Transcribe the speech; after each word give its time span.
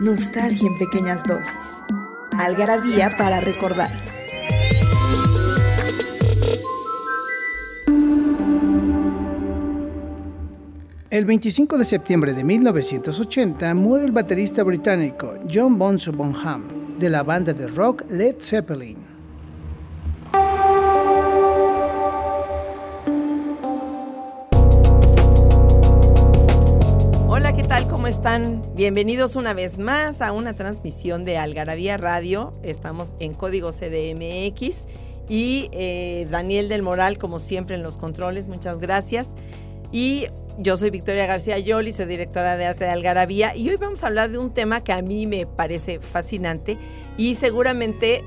Nostalgia 0.00 0.68
en 0.68 0.76
pequeñas 0.76 1.24
dosis. 1.24 1.82
Algarabía 2.38 3.10
para 3.16 3.40
recordar. 3.40 3.90
El 11.08 11.24
25 11.24 11.78
de 11.78 11.84
septiembre 11.86 12.34
de 12.34 12.44
1980 12.44 13.74
muere 13.74 14.04
el 14.04 14.12
baterista 14.12 14.62
británico 14.62 15.34
John 15.52 15.78
Bonzo 15.78 16.12
Bonham 16.12 16.98
de 16.98 17.08
la 17.08 17.22
banda 17.22 17.54
de 17.54 17.66
rock 17.66 18.04
Led 18.10 18.36
Zeppelin. 18.38 19.05
Bienvenidos 28.74 29.36
una 29.36 29.54
vez 29.54 29.78
más 29.78 30.20
a 30.20 30.32
una 30.32 30.56
transmisión 30.56 31.22
de 31.22 31.38
Algarabía 31.38 31.96
Radio. 31.96 32.52
Estamos 32.64 33.14
en 33.20 33.34
código 33.34 33.70
CDMX 33.70 34.86
y 35.28 35.68
eh, 35.70 36.26
Daniel 36.28 36.68
del 36.68 36.82
Moral, 36.82 37.18
como 37.18 37.38
siempre, 37.38 37.76
en 37.76 37.84
los 37.84 37.96
controles. 37.96 38.48
Muchas 38.48 38.80
gracias. 38.80 39.28
Y 39.92 40.26
yo 40.58 40.76
soy 40.76 40.90
Victoria 40.90 41.26
García 41.26 41.60
Yoli, 41.60 41.92
soy 41.92 42.06
directora 42.06 42.56
de 42.56 42.66
arte 42.66 42.84
de 42.86 42.90
Algarabía 42.90 43.54
y 43.54 43.70
hoy 43.70 43.76
vamos 43.76 44.02
a 44.02 44.08
hablar 44.08 44.28
de 44.32 44.38
un 44.38 44.52
tema 44.52 44.82
que 44.82 44.92
a 44.92 45.02
mí 45.02 45.28
me 45.28 45.46
parece 45.46 46.00
fascinante 46.00 46.78
y 47.16 47.36
seguramente 47.36 48.24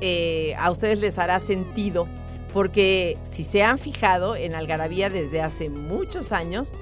eh, 0.00 0.54
a 0.58 0.70
ustedes 0.70 1.00
les 1.00 1.18
hará 1.18 1.40
sentido 1.40 2.06
porque 2.52 3.18
si 3.24 3.42
se 3.42 3.64
han 3.64 3.78
fijado 3.78 4.36
en 4.36 4.54
Algarabía 4.54 5.10
desde 5.10 5.42
hace 5.42 5.70
muchos 5.70 6.30
años, 6.30 6.74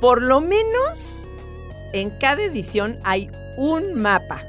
por 0.00 0.20
lo 0.20 0.40
menos 0.40 1.25
en 1.92 2.10
cada 2.18 2.42
edición 2.42 2.98
hay 3.04 3.30
un 3.56 3.94
mapa. 3.94 4.42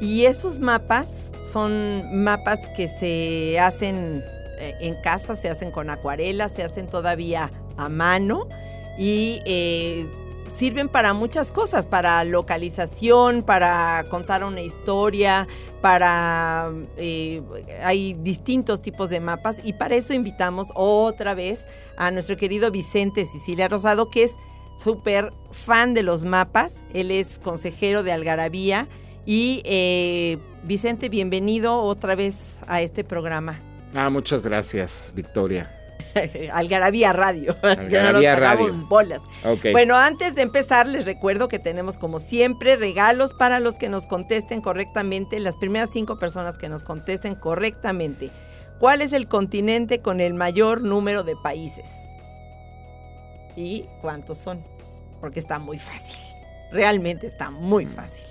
Y 0.00 0.24
esos 0.24 0.58
mapas 0.58 1.30
son 1.42 2.22
mapas 2.22 2.60
que 2.74 2.88
se 2.88 3.58
hacen 3.58 4.24
eh, 4.58 4.76
en 4.80 4.94
casa, 5.02 5.36
se 5.36 5.48
hacen 5.48 5.70
con 5.70 5.90
acuarela, 5.90 6.48
se 6.48 6.62
hacen 6.62 6.86
todavía 6.86 7.50
a 7.76 7.88
mano 7.88 8.46
y 8.98 9.40
eh, 9.44 10.06
sirven 10.50 10.88
para 10.88 11.14
muchas 11.14 11.50
cosas, 11.50 11.86
para 11.86 12.24
localización, 12.24 13.42
para 13.42 14.04
contar 14.10 14.44
una 14.44 14.60
historia, 14.60 15.46
para... 15.80 16.70
Eh, 16.96 17.42
hay 17.82 18.14
distintos 18.14 18.82
tipos 18.82 19.08
de 19.08 19.20
mapas 19.20 19.56
y 19.64 19.74
para 19.74 19.94
eso 19.94 20.12
invitamos 20.12 20.68
otra 20.74 21.34
vez 21.34 21.66
a 21.96 22.10
nuestro 22.10 22.36
querido 22.36 22.70
Vicente 22.70 23.24
Sicilia 23.24 23.68
Rosado, 23.68 24.10
que 24.10 24.24
es 24.24 24.34
súper 24.82 25.32
fan 25.50 25.94
de 25.94 26.02
los 26.02 26.24
mapas, 26.24 26.82
él 26.94 27.10
es 27.10 27.38
consejero 27.38 28.02
de 28.02 28.12
Algarabía 28.12 28.88
y 29.26 29.62
eh, 29.64 30.38
Vicente, 30.64 31.08
bienvenido 31.08 31.80
otra 31.82 32.14
vez 32.14 32.60
a 32.66 32.80
este 32.80 33.04
programa. 33.04 33.60
Ah, 33.94 34.10
muchas 34.10 34.46
gracias, 34.46 35.12
Victoria. 35.14 35.70
Algarabía 36.52 37.12
Radio. 37.12 37.56
Algarabía 37.62 38.34
no 38.34 38.40
Radio. 38.40 38.72
bolas. 38.88 39.20
Bueno, 39.72 39.96
antes 39.96 40.34
de 40.34 40.42
empezar, 40.42 40.88
les 40.88 41.04
recuerdo 41.04 41.48
que 41.48 41.58
tenemos 41.58 41.98
como 41.98 42.18
siempre 42.18 42.76
regalos 42.76 43.34
para 43.34 43.60
los 43.60 43.76
que 43.76 43.88
nos 43.88 44.06
contesten 44.06 44.60
correctamente, 44.60 45.40
las 45.40 45.54
primeras 45.56 45.90
cinco 45.90 46.18
personas 46.18 46.56
que 46.56 46.68
nos 46.68 46.82
contesten 46.82 47.34
correctamente. 47.34 48.30
¿Cuál 48.78 49.02
es 49.02 49.12
el 49.12 49.28
continente 49.28 50.00
con 50.00 50.20
el 50.20 50.34
mayor 50.34 50.80
número 50.80 51.22
de 51.22 51.36
países? 51.36 51.90
¿Y 53.56 53.86
cuántos 54.00 54.38
son? 54.38 54.64
Porque 55.20 55.40
está 55.40 55.58
muy 55.58 55.78
fácil. 55.78 56.34
Realmente 56.72 57.26
está 57.26 57.50
muy 57.50 57.86
fácil. 57.86 58.26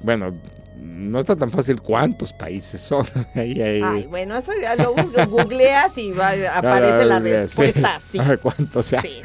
Bueno, 0.00 0.34
no 0.76 1.18
está 1.20 1.36
tan 1.36 1.50
fácil 1.50 1.80
cuántos 1.80 2.32
países 2.32 2.80
son. 2.80 3.06
Ahí, 3.34 3.62
ahí. 3.62 3.80
Ay, 3.82 4.06
bueno, 4.06 4.36
eso 4.36 4.52
ya 4.60 4.74
lo 4.76 4.94
googleas 5.28 5.96
y 5.96 6.10
va- 6.10 6.32
aparece 6.56 7.04
la 7.04 7.20
sí. 7.20 7.28
respuesta. 7.30 8.00
Sí. 8.12 8.18
¿Cuántos? 8.42 8.90
Ya. 8.90 9.00
Sí, 9.00 9.22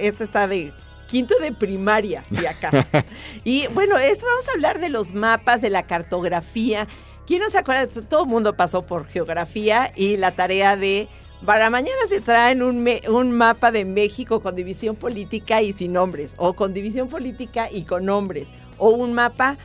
esta 0.00 0.24
está 0.24 0.48
de 0.48 0.72
quinto 1.06 1.38
de 1.38 1.52
primaria, 1.52 2.24
si 2.28 2.46
acaso. 2.46 2.86
y 3.44 3.66
bueno, 3.68 3.98
eso 3.98 4.26
vamos 4.26 4.48
a 4.48 4.52
hablar 4.52 4.80
de 4.80 4.88
los 4.88 5.12
mapas, 5.12 5.60
de 5.60 5.70
la 5.70 5.86
cartografía. 5.86 6.88
¿Quién 7.26 7.40
no 7.42 7.50
se 7.50 7.58
acuerda? 7.58 7.86
Todo 8.08 8.24
el 8.24 8.28
mundo 8.28 8.56
pasó 8.56 8.84
por 8.84 9.06
geografía 9.06 9.92
y 9.94 10.16
la 10.16 10.32
tarea 10.32 10.76
de... 10.76 11.08
Para 11.46 11.70
mañana 11.70 12.00
se 12.08 12.20
traen 12.20 12.62
un, 12.62 12.82
me- 12.82 13.02
un 13.08 13.32
mapa 13.32 13.72
de 13.72 13.84
México 13.84 14.40
con 14.40 14.54
división 14.54 14.94
política 14.96 15.60
y 15.62 15.72
sin 15.72 15.92
nombres, 15.92 16.34
o 16.38 16.52
con 16.54 16.72
división 16.72 17.08
política 17.08 17.68
y 17.70 17.82
con 17.82 18.04
nombres, 18.04 18.48
o 18.78 18.90
un 18.90 19.12
mapa 19.12 19.58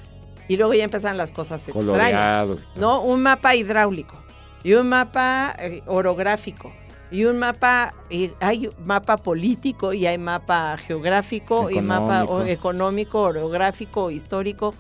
y 0.48 0.58
luego 0.58 0.74
ya 0.74 0.86
empiezan 0.86 1.18
las 1.18 1.30
cosas 1.32 1.62
extrañas. 1.68 1.86
Coloreado. 1.88 2.60
¿no? 2.78 3.02
Un 3.02 3.22
mapa 3.22 3.54
hidráulico 3.56 4.16
y 4.64 4.74
un 4.74 4.90
mapa 4.90 5.56
eh, 5.60 5.82
orográfico 5.86 6.74
y 7.12 7.26
un 7.26 7.38
mapa, 7.38 7.94
hay 8.42 8.70
mapa 8.84 9.18
político 9.18 9.94
y 9.94 10.08
hay 10.08 10.18
mapa 10.18 10.76
geográfico 10.78 11.70
y 11.70 11.80
mapa 11.82 12.24
o- 12.26 12.44
económico, 12.44 13.22
orográfico, 13.22 14.10
histórico. 14.12 14.74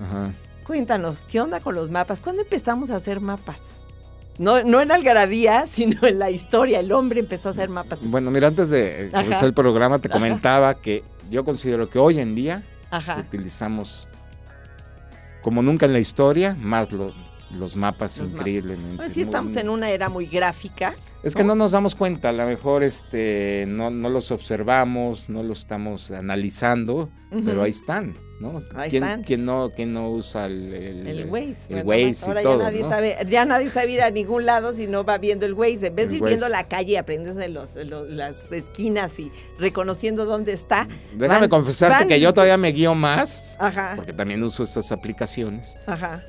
Ajá. 0.00 0.32
Cuéntanos, 0.66 1.22
¿qué 1.30 1.40
onda 1.40 1.60
con 1.60 1.74
los 1.74 1.90
mapas? 1.90 2.20
¿Cuándo 2.20 2.42
empezamos 2.42 2.90
a 2.90 2.96
hacer 2.96 3.20
mapas? 3.20 3.60
No, 4.38 4.62
no 4.64 4.80
en 4.80 4.90
algarabía, 4.90 5.66
sino 5.70 6.06
en 6.06 6.18
la 6.18 6.30
historia. 6.30 6.80
El 6.80 6.92
hombre 6.92 7.20
empezó 7.20 7.48
a 7.48 7.52
hacer 7.52 7.68
mapas. 7.68 7.98
Bueno, 8.02 8.30
mira, 8.30 8.48
antes 8.48 8.70
de 8.70 9.06
eh, 9.06 9.10
Ajá. 9.12 9.22
comenzar 9.22 9.46
el 9.48 9.54
programa 9.54 9.98
te 9.98 10.08
Ajá. 10.08 10.14
comentaba 10.14 10.74
que 10.74 11.02
yo 11.30 11.44
considero 11.44 11.88
que 11.88 11.98
hoy 11.98 12.18
en 12.18 12.34
día 12.34 12.62
Ajá. 12.90 13.18
utilizamos 13.18 14.08
como 15.42 15.62
nunca 15.62 15.86
en 15.86 15.92
la 15.92 15.98
historia 15.98 16.56
más 16.60 16.92
lo- 16.92 17.14
los 17.52 17.76
mapas 17.76 18.18
Los 18.18 18.28
mapas. 18.30 18.40
increíblemente. 18.40 18.96
Pues 18.96 19.12
sí, 19.12 19.22
estamos 19.22 19.54
en 19.56 19.68
una 19.68 19.90
era 19.90 20.08
muy 20.08 20.26
gráfica. 20.26 20.94
Es 21.22 21.34
que 21.36 21.44
no 21.44 21.54
nos 21.54 21.70
damos 21.72 21.94
cuenta, 21.94 22.30
a 22.30 22.32
lo 22.32 22.44
mejor 22.46 22.82
este, 22.82 23.64
no, 23.68 23.90
no 23.90 24.08
los 24.08 24.30
observamos, 24.32 25.28
no 25.28 25.42
los 25.44 25.60
estamos 25.60 26.10
analizando, 26.10 27.10
pero 27.44 27.62
ahí 27.62 27.70
están, 27.70 28.18
¿no? 28.40 28.60
Ahí 28.74 28.90
¿Quién, 28.90 29.04
están. 29.04 29.22
quién 29.22 29.44
no, 29.44 29.70
quién 29.74 29.92
no 29.92 30.10
usa 30.10 30.46
el, 30.46 30.74
el, 30.74 31.06
El 31.06 31.24
Waze. 31.30 31.74
el 31.78 31.84
bueno, 31.84 32.08
Waze 32.08 32.30
y 32.30 32.42
todo, 32.42 32.58
ya 32.58 32.64
nadie 32.64 32.82
¿no? 32.82 32.88
sabe, 32.88 33.16
ya 33.28 33.44
nadie 33.44 33.70
sabe 33.70 33.92
ir 33.92 34.02
a 34.02 34.10
ningún 34.10 34.46
lado 34.46 34.72
si 34.72 34.88
no 34.88 35.04
va 35.04 35.18
viendo 35.18 35.46
el 35.46 35.54
Waze. 35.54 35.86
En 35.86 35.94
vez 35.94 36.08
de 36.10 36.16
ir 36.16 36.24
viendo 36.24 36.48
la 36.48 36.64
calle, 36.66 36.98
aprendiéndose 36.98 37.48
los, 37.48 37.76
los- 37.86 38.10
las 38.10 38.50
esquinas 38.50 39.16
y 39.20 39.30
reconociendo 39.60 40.24
dónde 40.24 40.52
está. 40.52 40.88
Déjame 41.14 41.42
van- 41.42 41.50
confesarte 41.50 41.98
van- 42.00 42.08
que 42.08 42.18
yo 42.18 42.34
todavía 42.34 42.56
me 42.58 42.72
guío 42.72 42.96
más, 42.96 43.56
Ajá, 43.60 43.92
porque 43.94 44.12
también 44.12 44.42
uso 44.42 44.64
estas 44.64 44.90
aplicaciones, 44.90 45.76
ajá, 45.86 46.24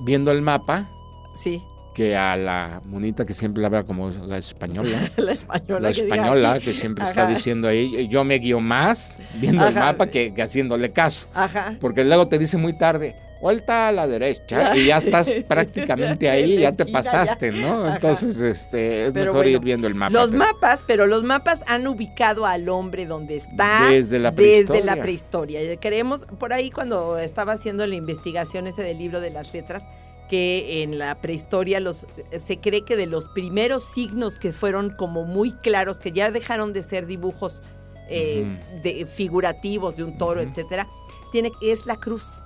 viendo 0.00 0.30
el 0.30 0.42
mapa, 0.42 0.90
sí. 1.34 1.62
que 1.94 2.16
a 2.16 2.36
la 2.36 2.82
monita 2.84 3.24
que 3.24 3.34
siempre 3.34 3.62
la 3.62 3.68
veo 3.68 3.84
como 3.84 4.10
la 4.10 4.38
española. 4.38 4.98
La 5.16 5.32
española. 5.32 5.80
La 5.80 5.90
española 5.90 6.58
que 6.58 6.72
siempre 6.72 7.04
está 7.04 7.26
diciendo 7.26 7.68
ahí, 7.68 8.08
yo 8.08 8.24
me 8.24 8.36
guío 8.36 8.60
más 8.60 9.18
viendo 9.34 9.66
el 9.66 9.74
mapa 9.74 10.06
que, 10.06 10.32
que 10.34 10.42
haciéndole 10.42 10.92
caso. 10.92 11.28
Ajá. 11.34 11.76
Porque 11.80 12.04
luego 12.04 12.26
te 12.26 12.38
dice 12.38 12.56
muy 12.56 12.76
tarde, 12.76 13.16
vuelta 13.40 13.88
a 13.88 13.92
la 13.92 14.06
derecha 14.06 14.76
y 14.76 14.86
ya 14.86 14.98
estás 14.98 15.30
prácticamente 15.48 16.28
ahí, 16.28 16.58
ya 16.58 16.72
te 16.72 16.86
pasaste. 16.86 17.52
¿no? 17.52 17.94
Entonces, 17.94 18.40
este, 18.40 19.06
es 19.06 19.12
Pero 19.12 19.32
mejor 19.32 19.46
ir 19.46 19.60
viendo 19.60 19.86
el 19.86 19.94
mapa. 19.94 20.12
Los 20.12 20.30
pero- 20.30 20.38
mapas, 20.44 20.84
pero 20.86 21.06
los 21.06 21.22
mapas 21.22 21.60
han 21.66 21.86
ubicado 21.86 22.46
al 22.46 22.68
hombre 22.68 23.06
donde 23.06 23.36
está 23.36 23.86
Desde 23.88 24.18
la 24.18 24.30
desde 24.30 24.36
prehistoria. 24.66 24.84
la 24.84 24.96
prehistoria. 25.02 25.76
Creemos, 25.80 26.26
por 26.38 26.52
ahí 26.52 26.70
cuando 26.70 27.18
estaba 27.18 27.52
haciendo 27.52 27.86
la 27.86 27.94
investigación 27.94 28.66
ese 28.66 28.82
del 28.82 28.98
libro 28.98 29.20
de 29.20 29.30
las 29.30 29.52
letras, 29.54 29.84
que 30.28 30.82
en 30.84 30.98
la 30.98 31.20
prehistoria 31.20 31.80
los, 31.80 32.06
se 32.46 32.58
cree 32.60 32.84
que 32.84 32.94
de 32.96 33.06
los 33.06 33.26
primeros 33.26 33.82
signos 33.84 34.38
que 34.38 34.52
fueron 34.52 34.90
como 34.90 35.24
muy 35.24 35.50
claros, 35.50 35.98
que 35.98 36.12
ya 36.12 36.30
dejaron 36.30 36.72
de 36.72 36.84
ser 36.84 37.06
dibujos 37.06 37.62
eh, 38.08 38.60
de, 38.82 39.06
figurativos 39.06 39.96
de 39.96 40.04
un 40.04 40.16
toro, 40.18 40.40
Ujú. 40.40 40.50
etcétera, 40.50 40.86
tiene, 41.32 41.50
es 41.62 41.86
la 41.86 41.96
cruz. 41.96 42.42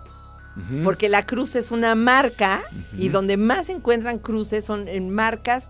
Porque 0.84 1.08
la 1.08 1.26
cruz 1.26 1.56
es 1.56 1.70
una 1.72 1.94
marca 1.96 2.62
y 2.96 3.08
donde 3.08 3.36
más 3.36 3.66
se 3.66 3.72
encuentran 3.72 4.18
cruces 4.18 4.64
son 4.64 4.86
en 4.86 5.10
marcas 5.10 5.68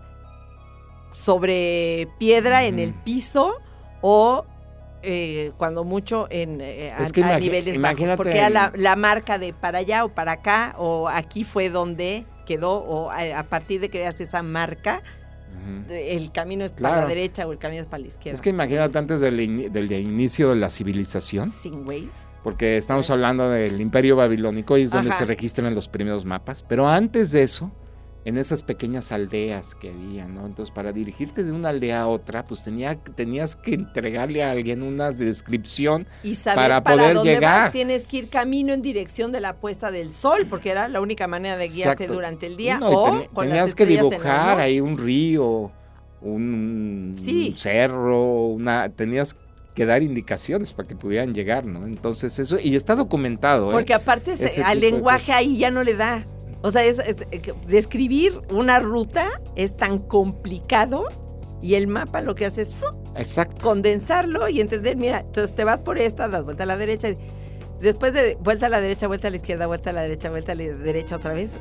sobre 1.11 2.07
piedra 2.19 2.65
en 2.65 2.77
el 2.79 2.93
piso 2.93 3.59
o 4.01 4.45
eh, 5.01 5.51
cuando 5.57 5.83
mucho 5.83 6.27
en 6.29 6.59
eh, 6.61 6.91
a, 6.91 7.09
que 7.09 7.23
a 7.23 7.39
niveles 7.39 7.79
bajos, 7.79 8.15
porque 8.17 8.37
era 8.37 8.49
la, 8.49 8.71
la 8.75 8.95
marca 8.95 9.37
de 9.37 9.53
para 9.53 9.79
allá 9.79 10.03
o 10.03 10.09
para 10.09 10.33
acá 10.33 10.75
o 10.77 11.07
aquí 11.07 11.43
fue 11.43 11.69
donde 11.69 12.25
quedó 12.45 12.77
o 12.77 13.09
a, 13.11 13.39
a 13.39 13.43
partir 13.43 13.81
de 13.81 13.89
que 13.89 13.99
veas 13.99 14.19
esa 14.19 14.41
marca 14.43 15.01
Ujú. 15.63 15.93
el 15.93 16.31
camino 16.31 16.65
es 16.65 16.73
para 16.73 16.97
la 17.01 17.05
derecha 17.05 17.47
o 17.47 17.51
el 17.51 17.57
camino 17.59 17.81
es 17.81 17.87
para 17.87 18.01
la 18.01 18.07
izquierda. 18.07 18.35
Es 18.35 18.41
que 18.41 18.49
imagínate 18.49 18.97
antes 18.97 19.19
del, 19.21 19.71
del 19.71 19.91
inicio 19.93 20.49
de 20.49 20.57
la 20.57 20.69
civilización, 20.69 21.51
sin 21.51 21.87
ways. 21.87 22.11
Porque 22.45 22.77
estamos 22.77 23.09
hablando 23.09 23.49
del 23.49 23.81
imperio 23.81 24.15
babilónico 24.15 24.77
y 24.77 24.83
es 24.83 24.91
donde 24.91 25.09
Ajá. 25.09 25.17
se 25.17 25.25
registran 25.25 25.73
los 25.73 25.89
primeros 25.89 26.25
mapas, 26.25 26.61
pero 26.61 26.87
antes 26.87 27.31
de 27.31 27.41
eso, 27.41 27.71
en 28.23 28.37
esas 28.37 28.61
pequeñas 28.61 29.11
aldeas 29.11 29.73
que 29.73 29.89
había, 29.89 30.27
¿no? 30.27 30.45
Entonces, 30.45 30.69
para 30.73 30.91
dirigirte 30.91 31.43
de 31.43 31.51
una 31.51 31.69
aldea 31.69 32.01
a 32.01 32.07
otra, 32.07 32.45
pues 32.45 32.63
tenía, 32.63 32.95
tenías 32.95 33.55
que 33.55 33.73
entregarle 33.73 34.43
a 34.43 34.51
alguien 34.51 34.83
una 34.83 35.11
descripción 35.11 36.05
Y 36.21 36.35
saber 36.35 36.55
Para 36.69 36.83
para, 36.83 36.95
poder 36.97 37.15
dónde 37.15 37.33
llegar. 37.33 37.63
vas 37.63 37.71
tienes 37.71 38.05
que 38.05 38.17
ir 38.17 38.29
camino 38.29 38.73
en 38.73 38.83
dirección 38.83 39.31
de 39.31 39.41
la 39.41 39.55
puesta 39.55 39.89
del 39.89 40.11
sol, 40.11 40.45
porque 40.47 40.69
era 40.69 40.87
la 40.87 41.01
única 41.01 41.25
manera 41.27 41.57
de 41.57 41.65
guiarse 41.67 42.03
Exacto. 42.03 42.13
durante 42.13 42.45
el 42.45 42.57
día 42.57 42.77
No, 42.77 42.89
o 42.89 43.07
teni- 43.07 43.27
con 43.29 43.49
las 43.49 43.57
tenías 43.57 43.75
que 43.75 43.85
dibujar 43.87 44.59
ahí 44.59 44.79
un 44.79 44.97
río, 44.99 45.71
un, 46.21 47.11
Sí. 47.15 47.49
un 47.51 47.57
cerro, 47.57 48.45
una 48.47 48.89
tenías 48.89 49.35
que 49.75 49.85
dar 49.85 50.01
indicaciones 50.01 50.73
para 50.73 50.87
que 50.87 50.95
pudieran 50.95 51.33
llegar, 51.33 51.65
¿no? 51.65 51.85
Entonces 51.85 52.39
eso 52.39 52.57
y 52.59 52.75
está 52.75 52.95
documentado, 52.95 53.69
¿eh? 53.69 53.73
Porque 53.73 53.93
aparte 53.93 54.35
se- 54.37 54.63
al 54.63 54.79
lenguaje 54.79 55.33
ahí 55.33 55.57
ya 55.57 55.69
no 55.69 55.83
le 55.83 55.95
da. 55.95 56.25
O 56.61 56.71
sea, 56.71 56.83
es, 56.83 56.97
es- 56.99 57.27
eh, 57.31 57.41
describir 57.67 58.39
una 58.49 58.79
ruta 58.79 59.41
es 59.55 59.75
tan 59.77 59.99
complicado 59.99 61.03
y 61.61 61.75
el 61.75 61.87
mapa 61.87 62.21
lo 62.21 62.33
que 62.35 62.45
hace 62.45 62.61
es. 62.63 62.73
Exacto. 63.17 63.63
condensarlo 63.63 64.49
y 64.49 64.59
entender, 64.61 64.97
mira, 64.97 65.19
entonces 65.19 65.55
te 65.55 65.63
vas 65.63 65.79
por 65.81 65.97
esta, 65.97 66.27
das 66.27 66.43
vuelta 66.43 66.63
a 66.63 66.65
la 66.65 66.75
derecha. 66.77 67.09
y 67.09 67.17
Después 67.81 68.13
de 68.13 68.37
vuelta 68.41 68.67
a 68.67 68.69
la 68.69 68.79
derecha, 68.79 69.07
vuelta 69.07 69.27
a 69.27 69.31
la 69.31 69.37
izquierda, 69.37 69.67
vuelta 69.67 69.89
a 69.89 69.93
la 69.93 70.01
derecha, 70.01 70.29
vuelta 70.29 70.53
a 70.53 70.55
la 70.55 70.63
derecha 70.63 71.17
otra 71.17 71.33
vez. 71.33 71.51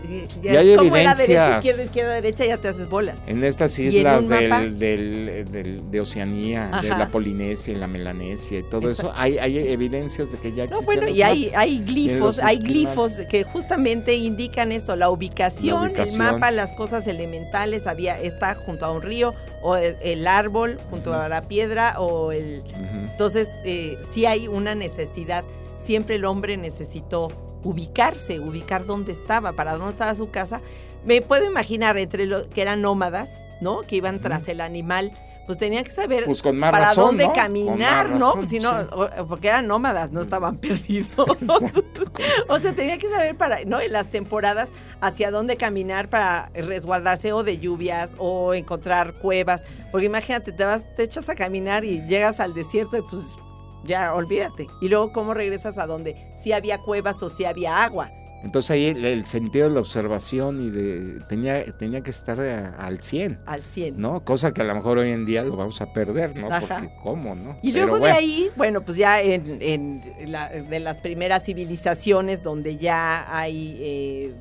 Ya 0.43 0.53
Y 0.53 0.57
es 0.57 0.59
hay 0.71 0.77
como 0.77 0.97
la 0.97 1.15
derecha, 1.15 1.23
evidencias. 1.25 1.57
izquierda, 1.59 1.83
izquierda, 1.85 2.13
derecha, 2.15 2.45
ya 2.47 2.57
te 2.59 2.69
haces 2.69 2.89
bolas. 2.89 3.23
En 3.27 3.43
estas 3.43 3.77
islas 3.79 4.29
del, 4.29 4.79
del- 4.79 5.45
del- 5.51 5.91
de 5.91 6.01
Oceanía, 6.01 6.71
de 6.81 6.89
la 6.91 7.09
Polinesia 7.09 7.75
y 7.75 7.77
la 7.77 7.89
Melanesia 7.89 8.61
y 8.61 8.63
todo 8.63 8.89
Exacto. 8.89 9.11
eso, 9.11 9.13
hay, 9.17 9.39
hay 9.39 9.59
evidencias 9.73 10.31
de 10.31 10.39
que 10.39 10.51
ya 10.53 10.65
No, 10.67 10.79
existían 10.79 10.85
bueno, 10.87 11.03
los 11.09 11.17
y 11.17 11.23
hay, 11.23 11.49
hay 11.57 11.79
glifos, 11.85 12.39
hay 12.43 12.57
glifos 12.59 13.13
que 13.29 13.43
justamente 13.45 14.15
indican 14.15 14.71
esto, 14.73 14.95
la 14.97 15.11
ubicación, 15.11 15.93
La 15.97 16.05
el 16.05 16.17
mapa, 16.17 16.51
las 16.53 16.73
cosas 16.73 17.07
elementales, 17.09 17.87
había, 17.89 18.21
está 18.21 18.55
junto 18.55 18.87
a 18.87 18.93
un 18.93 19.03
río, 19.03 19.35
o 19.63 19.77
el, 19.77 19.97
el 20.01 20.27
árbol, 20.29 20.79
junto 20.91 21.13
a 21.13 21.29
la 21.29 21.43
piedra, 21.43 21.99
o 22.01 22.31
el. 22.33 22.63
Entonces, 23.11 23.49
eh, 23.65 23.97
sí 24.13 24.27
hay 24.27 24.47
una 24.47 24.75
necesidad. 24.77 25.45
Siempre 25.85 26.17
el 26.17 26.25
hombre 26.25 26.57
necesitó 26.57 27.29
ubicarse, 27.63 28.41
ubicar 28.41 28.85
dónde 28.87 29.13
estaba, 29.13 29.53
para 29.53 29.75
dónde 29.75 29.91
estaba 29.93 30.15
su 30.15 30.31
casa. 30.31 30.61
Me 31.05 31.21
puedo 31.21 31.45
imaginar 31.45 31.99
entre 31.99 32.27
los 32.27 32.45
que 32.45 32.63
eran 32.63 32.81
nómadas, 32.83 33.31
¿no? 33.61 33.83
Que 33.83 33.97
iban 33.97 34.21
tras 34.21 34.49
el 34.49 34.61
animal, 34.61 35.13
pues 35.47 35.59
tenían 35.59 35.85
que 35.85 35.91
saber 35.91 36.25
Pues 36.25 36.43
con 36.43 36.57
más 36.59 36.71
para 36.71 36.87
razón, 36.87 37.19
dónde 37.19 37.31
caminar, 37.35 38.11
¿no? 38.11 38.29
razón, 38.33 38.47
Si 38.47 38.59
no, 38.61 38.81
sí. 38.83 38.89
porque 39.29 39.49
eran 39.49 39.67
nómadas, 39.67 40.11
no 40.11 40.23
estaban 40.23 40.57
perdidos. 40.57 41.29
Exacto. 41.43 42.05
o 42.49 42.59
sea, 42.59 42.73
tenía 42.73 42.97
que 42.97 43.09
saber 43.11 43.37
para, 43.37 43.65
¿no? 43.67 43.81
En 43.81 43.93
las 43.93 44.09
temporadas 44.09 44.71
hacia 45.03 45.31
dónde 45.31 45.57
caminar 45.57 46.09
para 46.09 46.51
resguardarse 46.55 47.33
o 47.35 47.43
de 47.45 47.59
lluvias 47.59 48.15
o 48.19 48.55
encontrar 48.55 49.19
cuevas. 49.19 49.65
Porque 49.93 50.07
imagínate, 50.07 50.53
te 50.53 50.65
vas, 50.65 50.87
te 50.97 51.03
echas 51.03 51.29
a 51.29 51.35
caminar 51.35 51.85
y 51.85 52.01
llegas 52.07 52.41
al 52.41 52.55
desierto 52.55 52.97
y 52.97 53.03
pues 53.03 53.37
ya 53.85 54.15
olvídate. 54.15 54.67
Y 54.81 54.89
luego 54.89 55.13
cómo 55.13 55.35
regresas 55.35 55.79
a 55.79 55.87
donde 55.87 56.33
si 56.37 56.53
había 56.53 56.79
cuevas 56.79 57.23
o 57.23 57.29
si 57.29 57.45
había 57.45 57.83
agua. 57.85 58.11
Entonces 58.43 58.73
ahí 58.73 58.85
el, 58.89 59.03
el 59.07 59.25
sentido 59.25 59.69
de 59.71 59.75
la 59.75 59.81
observación 59.81 60.61
y 60.61 60.69
de 60.69 61.21
tenía, 61.31 61.65
tenía 61.79 62.03
que 62.03 62.11
estar 62.11 62.39
eh, 62.43 62.63
al 62.79 63.01
100, 63.03 63.41
al 63.47 63.63
100. 63.63 63.99
¿no? 63.99 64.23
Cosa 64.23 64.53
que 64.53 64.61
a 64.61 64.65
lo 64.65 64.75
mejor 64.75 64.99
hoy 64.99 65.13
en 65.13 65.25
día 65.25 65.43
lo 65.45 65.57
vamos 65.57 65.81
a 65.81 65.95
perder, 65.95 66.37
¿no? 66.37 66.49
Ajá. 66.49 66.61
Porque 66.79 66.95
cómo, 67.03 67.35
¿no? 67.35 67.57
Y 67.63 67.73
Pero 67.73 67.87
luego 67.87 68.01
bueno, 68.01 68.05
de 68.15 68.21
ahí, 68.21 68.51
bueno, 68.55 68.83
pues 68.85 68.99
ya 68.99 69.23
en, 69.23 69.63
en 69.63 70.31
la- 70.31 70.51
de 70.51 70.79
las 70.79 70.99
primeras 70.99 71.45
civilizaciones 71.47 72.43
donde 72.43 72.77
ya 72.77 73.35
hay 73.35 73.79
eh, 73.81 74.35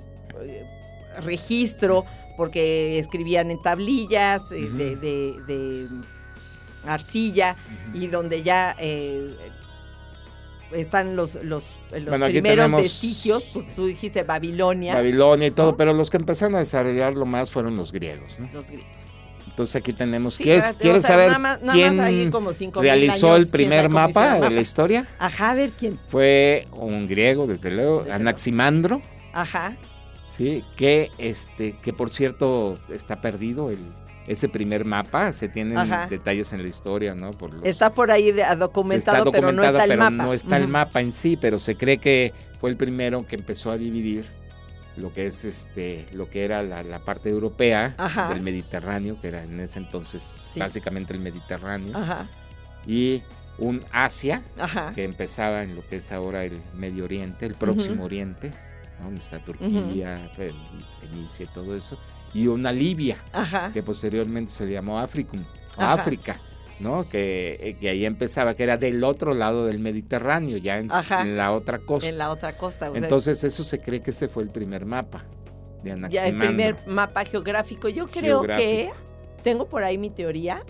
registro, 1.21 2.05
porque 2.35 2.99
escribían 2.99 3.51
en 3.51 3.61
tablillas 3.61 4.51
eh, 4.51 4.69
de, 4.69 4.95
de- 4.95 5.33
de 5.47 5.87
arcilla 6.85 7.55
y 7.93 8.07
donde 8.07 8.43
ya 8.43 8.75
eh, 8.79 9.35
están 10.73 11.15
los, 11.15 11.35
los, 11.35 11.79
los 11.91 12.05
Bueno, 12.05 12.25
aquí 12.25 12.33
primeros 12.41 12.71
vestigios, 12.71 13.43
pues 13.53 13.75
tú 13.75 13.85
dijiste 13.85 14.23
Babilonia, 14.23 14.95
Babilonia 14.95 15.47
y 15.47 15.51
todo, 15.51 15.71
¿no? 15.71 15.77
pero 15.77 15.93
los 15.93 16.09
que 16.09 16.17
empezaron 16.17 16.55
a 16.55 16.59
desarrollarlo 16.59 17.25
más 17.25 17.51
fueron 17.51 17.75
los 17.75 17.91
griegos, 17.91 18.39
¿no? 18.39 18.49
los 18.53 18.67
griegos. 18.67 18.87
Entonces 19.47 19.75
aquí 19.75 19.93
tenemos, 19.93 20.33
Sí, 20.35 20.43
¿quieres, 20.45 20.63
espérate, 20.65 20.81
¿quieres 20.81 21.03
o 21.03 21.07
sea, 21.07 21.15
saber 21.15 21.27
nada 21.27 21.39
más- 21.39 21.61
nada 21.61 22.07
quién 22.09 22.31
como 22.31 22.53
5,000 22.53 22.81
realizó 22.83 23.33
años, 23.33 23.45
el 23.45 23.51
primer 23.51 23.87
mapa 23.89 24.39
de 24.39 24.49
la 24.49 24.61
historia? 24.61 25.05
Ajá, 25.19 25.51
a 25.51 25.53
ver 25.53 25.69
quién. 25.77 25.99
Fue 26.09 26.67
un 26.71 27.05
griego, 27.07 27.45
desde 27.45 27.69
luego, 27.69 27.99
Desde 27.99 28.13
Anaximandro, 28.13 28.99
Ajá. 29.31 29.77
sí, 30.27 30.63
que 30.75 31.11
este, 31.19 31.73
que 31.83 31.93
por 31.93 32.09
cierto 32.09 32.79
está 32.89 33.21
perdido 33.21 33.69
el 33.69 33.77
ese 34.27 34.47
primer 34.49 34.85
mapa, 34.85 35.33
se 35.33 35.49
tienen 35.49 35.77
Ajá. 35.77 36.07
detalles 36.07 36.53
en 36.53 36.61
la 36.61 36.67
historia, 36.69 37.13
¿no? 37.15 37.31
Por 37.31 37.53
los- 37.53 37.65
Está 37.65 37.93
por 37.93 38.11
ahí 38.11 38.31
de- 38.31 38.45
se 38.45 38.55
documentado, 38.55 39.31
pero 39.31 39.51
no 39.51 39.63
está 39.63 39.83
el 39.83 39.89
pero 39.89 39.99
mapa. 40.09 40.23
no 40.23 40.33
está 40.33 40.57
el 40.57 40.67
mapa 40.67 41.01
en 41.01 41.11
sí, 41.13 41.37
pero 41.37 41.59
se 41.59 41.75
cree 41.75 41.97
que 41.97 42.33
fue 42.61 42.69
el 42.69 42.77
primero 42.77 43.25
que 43.27 43.35
empezó 43.35 43.71
a 43.71 43.77
dividir 43.77 44.25
lo 44.95 45.11
que 45.11 45.25
es 45.25 45.43
este, 45.43 46.05
lo 46.13 46.29
que 46.29 46.45
era 46.45 46.61
la, 46.63 46.83
la 46.83 46.99
parte 46.99 47.29
europea 47.29 47.95
Ajá. 47.97 48.29
del 48.29 48.41
Mediterráneo, 48.41 49.19
que 49.19 49.27
era 49.29 49.43
en 49.43 49.59
ese 49.59 49.79
entonces 49.79 50.21
Sí. 50.21 50.59
básicamente 50.59 51.13
el 51.13 51.19
Mediterráneo, 51.19 51.97
Ajá, 51.97 52.27
y 52.85 53.23
un 53.57 53.83
Asia, 53.91 54.41
que 54.95 55.03
empezaba 55.03 55.63
en 55.63 55.75
lo 55.75 55.85
que 55.87 55.97
es 55.97 56.11
ahora 56.11 56.43
el 56.45 56.59
Medio 56.75 57.03
Oriente, 57.05 57.45
el 57.45 57.55
Próximo. 57.55 58.03
Oriente, 58.05 58.51
¿no? 58.99 59.05
donde 59.05 59.19
está 59.21 59.39
Turquía, 59.43 60.29
Fe- 60.35 60.53
Fenicia 61.01 61.45
y 61.45 61.53
todo 61.53 61.75
eso, 61.75 61.99
y 62.33 62.47
una 62.47 62.71
Libia, 62.71 63.17
Ajá. 63.31 63.71
que 63.73 63.83
posteriormente 63.83 64.51
se 64.51 64.65
le 64.65 64.73
llamó 64.73 64.99
Africum, 64.99 65.43
o. 65.77 65.81
África, 65.81 66.37
¿no? 66.79 67.07
Que, 67.07 67.59
eh, 67.61 67.77
que 67.79 67.89
ahí 67.89 68.05
empezaba, 68.05 68.55
que 68.55 68.63
era 68.63 68.77
del 68.77 69.03
otro 69.03 69.33
lado 69.33 69.65
del 69.65 69.79
Mediterráneo, 69.79 70.57
ya 70.57 70.79
en, 70.79 70.87
la 71.37 71.51
otra 71.51 71.79
costa. 71.79 72.09
En 72.09 72.17
la 72.17 72.29
otra 72.29 72.57
costa. 72.57 72.89
o 72.89 72.93
sea, 72.93 73.03
Entonces 73.03 73.43
eso 73.43 73.63
se 73.63 73.81
cree 73.81 74.01
que 74.01 74.11
ese 74.11 74.27
fue 74.27 74.43
el 74.43 74.49
primer 74.49 74.85
mapa 74.85 75.23
de 75.83 75.89
ya 75.89 75.95
Anaximandro. 75.95 76.29
el 76.29 76.47
primer 76.47 76.87
mapa 76.87 77.25
geográfico. 77.25 77.89
Yo 77.89 78.07
creo 78.07 78.41
que 78.41 78.91
tengo 79.41 79.67
por 79.67 79.83
ahí 79.83 79.97
mi 79.97 80.09
teoría. 80.09 80.63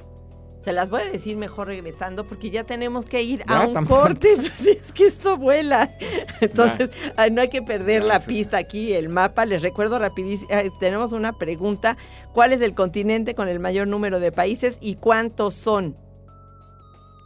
Se 0.64 0.72
las 0.72 0.90
voy 0.90 1.02
a 1.02 1.06
decir 1.12 1.36
mejor 1.36 1.68
regresando 1.68 2.26
porque 2.26 2.50
ya 2.50 2.64
tenemos 2.64 3.06
que 3.06 3.22
ir 3.22 3.44
Ya, 3.48 3.64
a 3.64 3.68
un 3.68 3.74
tampoco. 3.74 4.02
corte. 4.02 4.30
Pues 4.38 4.62
es 4.62 4.92
que 4.94 5.08
esto 5.08 5.38
vuela. 5.38 5.94
Entonces, 6.42 6.90
no 7.32 7.42
hay 7.42 7.50
que 7.50 7.62
perder 7.62 8.04
la 8.04 8.20
pista 8.20 8.58
aquí, 8.58 8.94
el 8.94 9.10
mapa. 9.10 9.46
Les 9.46 9.62
recuerdo 9.62 10.00
rapidísimo, 10.00 10.50
tenemos 10.80 11.12
una 11.12 11.38
pregunta. 11.38 11.98
¿Cuál 12.34 12.54
es 12.54 12.62
el 12.62 12.74
continente 12.74 13.36
con 13.36 13.50
el 13.50 13.60
mayor 13.60 13.88
número 13.88 14.20
de 14.20 14.32
países 14.32 14.78
y 14.80 14.96
cuántos 14.96 15.54
son? 15.54 15.98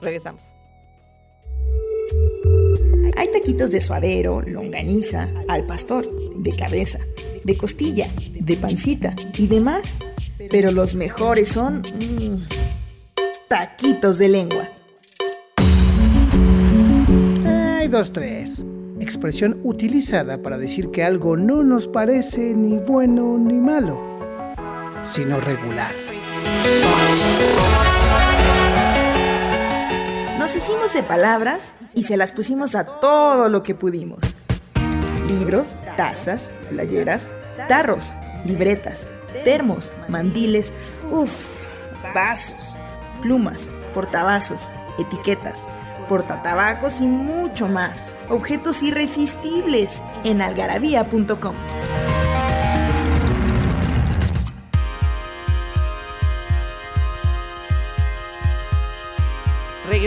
Regresamos. 0.02 0.44
Hay 3.18 3.32
taquitos 3.32 3.72
de 3.72 3.82
suadero, 3.82 4.42
longaniza, 4.42 5.28
al 5.48 5.64
pastor, 5.64 6.06
de 6.38 6.56
cabeza, 6.56 7.00
de 7.44 7.58
costilla, 7.58 8.10
de 8.40 8.56
pancita 8.58 9.16
y 9.38 9.48
demás. 9.48 10.00
Pero 10.52 10.72
los 10.72 10.94
mejores 10.94 11.48
son 11.48 11.80
mm, 11.82 12.48
taquitos 13.48 14.18
de 14.18 14.30
lengua. 14.30 14.68
Hay 17.46 17.88
dos, 17.88 18.12
tres. 18.12 18.64
Expresión 19.00 19.60
utilizada 19.64 20.42
para 20.42 20.58
decir 20.58 20.92
que 20.92 21.04
algo 21.04 21.38
no 21.38 21.64
nos 21.64 21.88
parece 21.88 22.54
ni 22.56 22.78
bueno 22.78 23.38
ni 23.38 23.60
malo, 23.60 24.02
sino 25.10 25.40
regular. 25.40 25.94
Nos 30.40 30.56
hicimos 30.56 30.94
de 30.94 31.04
palabras 31.04 31.76
y 31.94 32.04
se 32.04 32.18
las 32.18 32.32
pusimos 32.32 32.76
a 32.76 32.86
todo 33.00 33.50
lo 33.50 33.64
que 33.64 33.76
pudimos. 33.76 34.20
Libros, 35.28 35.80
tazas, 35.96 36.54
playeras, 36.70 37.32
tarros, 37.68 38.14
libretas, 38.46 39.10
termos, 39.44 39.94
mandiles, 40.08 40.74
uff, 41.12 41.64
vasos, 42.14 42.76
plumas, 43.18 43.72
portavasos, 43.94 44.72
etiquetas, 44.98 45.68
portatabacos 46.08 47.02
y 47.02 47.08
mucho 47.08 47.68
más. 47.68 48.18
Objetos 48.30 48.84
irresistibles 48.84 50.04
en 50.24 50.42
algarabía.com. 50.42 51.56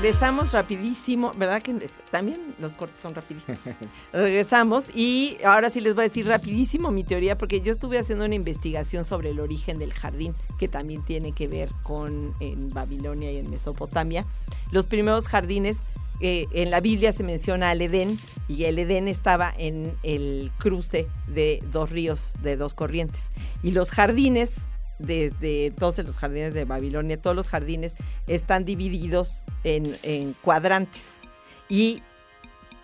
regresamos 0.01 0.53
rapidísimo, 0.53 1.35
¿verdad 1.37 1.61
que 1.61 1.75
también 2.11 2.55
los 2.59 2.73
cortes 2.73 2.99
son 3.01 3.15
rapiditos? 3.15 3.69
regresamos 4.15 4.87
y 4.97 5.37
ahora 5.45 5.69
sí 5.69 5.83
les 5.83 5.95
voy 5.95 6.05
a 6.05 6.09
decir 6.09 6.27
rapidísimo 6.27 6.91
mi 6.91 7.05
teoría 7.05 7.37
porque 7.37 7.61
yo 7.61 7.71
estuve 7.71 7.99
haciendo 7.99 8.25
una 8.25 8.35
investigación 8.35 9.05
sobre 9.05 9.31
el 9.31 9.41
origen 9.41 9.79
del 9.79 9.93
jardín 9.93 10.35
que 10.59 10.69
también 10.69 11.05
tiene 11.05 11.33
que 11.33 11.49
ver 11.49 11.71
con 11.83 12.35
en 12.41 12.71
Babilonia 12.71 13.31
y 13.31 13.37
en 13.37 13.51
Mesopotamia. 13.51 14.25
Los 14.71 14.87
primeros 14.87 15.29
jardines 15.29 15.81
eh, 16.23 16.47
en 16.53 16.71
la 16.71 16.81
Biblia 16.81 17.13
se 17.13 17.23
menciona 17.23 17.69
al 17.69 17.83
Edén 17.83 18.19
y 18.49 18.65
el 18.65 18.79
Edén 18.79 19.07
estaba 19.07 19.53
en 19.59 19.99
el 20.03 20.51
cruce 20.57 21.09
de 21.29 21.63
dos 21.71 21.91
ríos, 21.91 22.33
de 22.43 22.57
dos 22.57 22.73
corrientes. 22.73 23.33
Y 23.63 23.73
los 23.73 23.91
jardines 23.91 24.67
desde 25.01 25.71
todos 25.73 25.99
los 25.99 26.17
jardines 26.17 26.55
de 26.55 26.65
Babilonia, 26.65 27.21
todos 27.21 27.35
los 27.35 27.49
jardines 27.49 27.97
están 28.27 28.65
divididos 28.65 29.45
en, 29.65 30.35
cuadrantes. 30.43 31.23
Y 31.69 32.03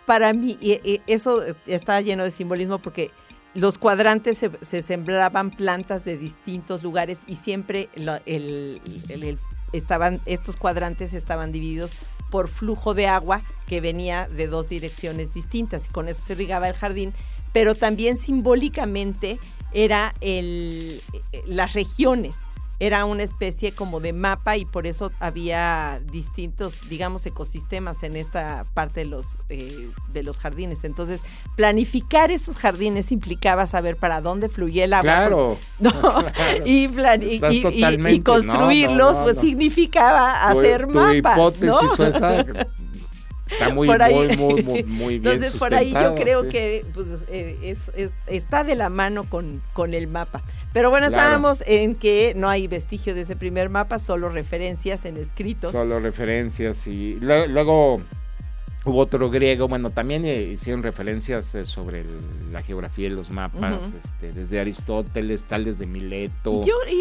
para 0.06 0.32
mí 0.32 0.58
eso 1.06 1.42
está 1.66 2.00
lleno 2.00 2.24
de 2.24 2.30
simbolismo 2.30 2.78
porque 2.78 3.10
los 3.54 3.78
cuadrantes 3.78 4.44
se, 4.60 4.82
sembraban 4.82 5.50
plantas 5.50 6.04
de 6.04 6.16
distintos 6.16 6.82
lugares 6.82 7.20
y 7.26 7.36
siempre 7.36 7.88
estaban, 9.72 10.20
estos 10.26 10.56
cuadrantes 10.56 11.14
estaban 11.14 11.52
divididos 11.52 11.92
por 12.30 12.48
flujo 12.48 12.94
de 12.94 13.06
agua 13.06 13.42
que 13.66 13.80
venía 13.80 14.28
de 14.28 14.46
dos 14.46 14.68
direcciones 14.68 15.32
distintas 15.32 15.86
y 15.86 15.88
con 15.90 16.08
eso 16.08 16.22
se 16.22 16.34
irrigaba 16.34 16.68
el 16.68 16.74
jardín, 16.74 17.14
pero 17.52 17.74
también 17.74 18.16
simbólicamente 18.16 19.38
era 19.72 20.14
el, 20.20 21.02
eh, 21.32 21.42
las 21.46 21.74
regiones. 21.74 22.36
Era 22.78 23.06
una 23.06 23.22
especie 23.22 23.72
como 23.72 24.00
de 24.00 24.12
mapa 24.12 24.58
y 24.58 24.66
por 24.66 24.86
eso 24.86 25.10
había 25.18 25.98
distintos, 26.12 26.86
digamos, 26.90 27.24
ecosistemas 27.24 28.02
en 28.02 28.16
esta 28.16 28.66
parte 28.74 29.00
de 29.00 29.06
los, 29.06 29.38
eh, 29.48 29.88
de 30.12 30.22
los 30.22 30.36
jardines. 30.36 30.84
Entonces, 30.84 31.22
planificar 31.56 32.30
esos 32.30 32.56
jardines 32.58 33.12
implicaba 33.12 33.66
saber 33.66 33.96
para 33.96 34.20
dónde 34.20 34.50
fluye 34.50 34.84
el 34.84 34.92
agua. 34.92 35.02
Claro. 35.02 35.58
Y, 36.66 36.86
y, 36.86 38.20
construirlos 38.20 39.16
pues, 39.18 39.38
significaba 39.38 40.46
hacer 40.46 40.86
mapas. 40.86 41.38
hipótesis 41.38 42.20
Está 43.48 43.68
muy, 43.68 43.88
muy, 43.88 44.36
muy, 44.36 44.62
muy, 44.62 45.18
bien 45.18 45.34
Entonces, 45.34 45.56
por 45.56 45.74
ahí 45.74 45.92
yo 45.92 46.14
creo 46.14 46.48
que 46.48 46.84
pues, 46.92 47.06
eh, 47.28 47.58
es, 47.62 47.90
está 48.26 48.64
de 48.64 48.74
la 48.74 48.88
mano 48.88 49.28
con, 49.30 49.62
con 49.72 49.94
el 49.94 50.08
mapa. 50.08 50.42
Pero 50.72 50.90
bueno, 50.90 51.06
estábamos 51.06 51.62
en 51.66 51.94
que 51.94 52.34
no 52.36 52.48
hay 52.48 52.66
vestigio 52.66 53.14
de 53.14 53.22
ese 53.22 53.36
primer 53.36 53.70
mapa, 53.70 53.98
solo 53.98 54.28
referencias 54.28 55.04
en 55.04 55.16
escritos. 55.16 55.72
Solo 55.72 56.00
referencias 56.00 56.86
y 56.86 57.18
luego 57.20 58.02
Hubo 58.86 59.00
otro 59.00 59.28
griego, 59.30 59.66
bueno, 59.66 59.90
también 59.90 60.24
eh, 60.24 60.42
hicieron 60.52 60.80
referencias 60.84 61.52
eh, 61.56 61.66
sobre 61.66 62.04
la 62.52 62.62
geografía 62.62 63.08
y 63.08 63.10
los 63.10 63.30
mapas, 63.32 63.92
este, 64.00 64.32
desde 64.32 64.60
Aristóteles, 64.60 65.44
tal 65.44 65.64
desde 65.64 65.86
Mileto. 65.86 66.60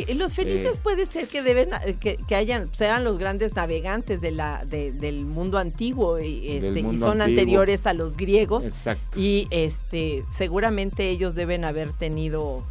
Y, 0.10 0.16
los 0.16 0.34
fenicios 0.34 0.78
eh, 0.78 0.80
puede 0.82 1.06
ser 1.06 1.28
que 1.28 1.44
deben, 1.44 1.70
que, 2.00 2.36
hayan, 2.36 2.74
sean 2.74 3.04
los 3.04 3.20
grandes 3.20 3.54
navegantes 3.54 4.20
de 4.20 4.32
la, 4.32 4.66
del 4.66 5.26
mundo 5.26 5.60
antiguo 5.60 6.20
y, 6.20 6.54
este, 6.58 6.80
y 6.80 6.96
son 6.96 7.22
anteriores 7.22 7.86
a 7.86 7.94
los 7.94 8.18
griegos. 8.18 8.66
Exacto. 8.66 9.20
Y 9.20 9.48
este, 9.52 10.26
seguramente 10.32 11.08
ellos 11.12 11.36
deben 11.36 11.66
haber 11.66 11.94
tenido 11.94 12.66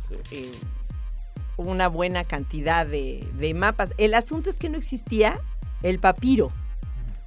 una 1.57 1.87
buena 1.87 2.25
cantidad 2.25 2.85
de, 2.85 3.25
de, 3.39 3.55
mapas. 3.55 3.93
El 3.97 4.15
asunto 4.15 4.51
es 4.51 4.59
que 4.59 4.69
no 4.69 4.77
existía 4.77 5.41
el 5.85 6.01
papiro, 6.01 6.51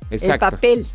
el 0.10 0.38
papel. 0.38 0.86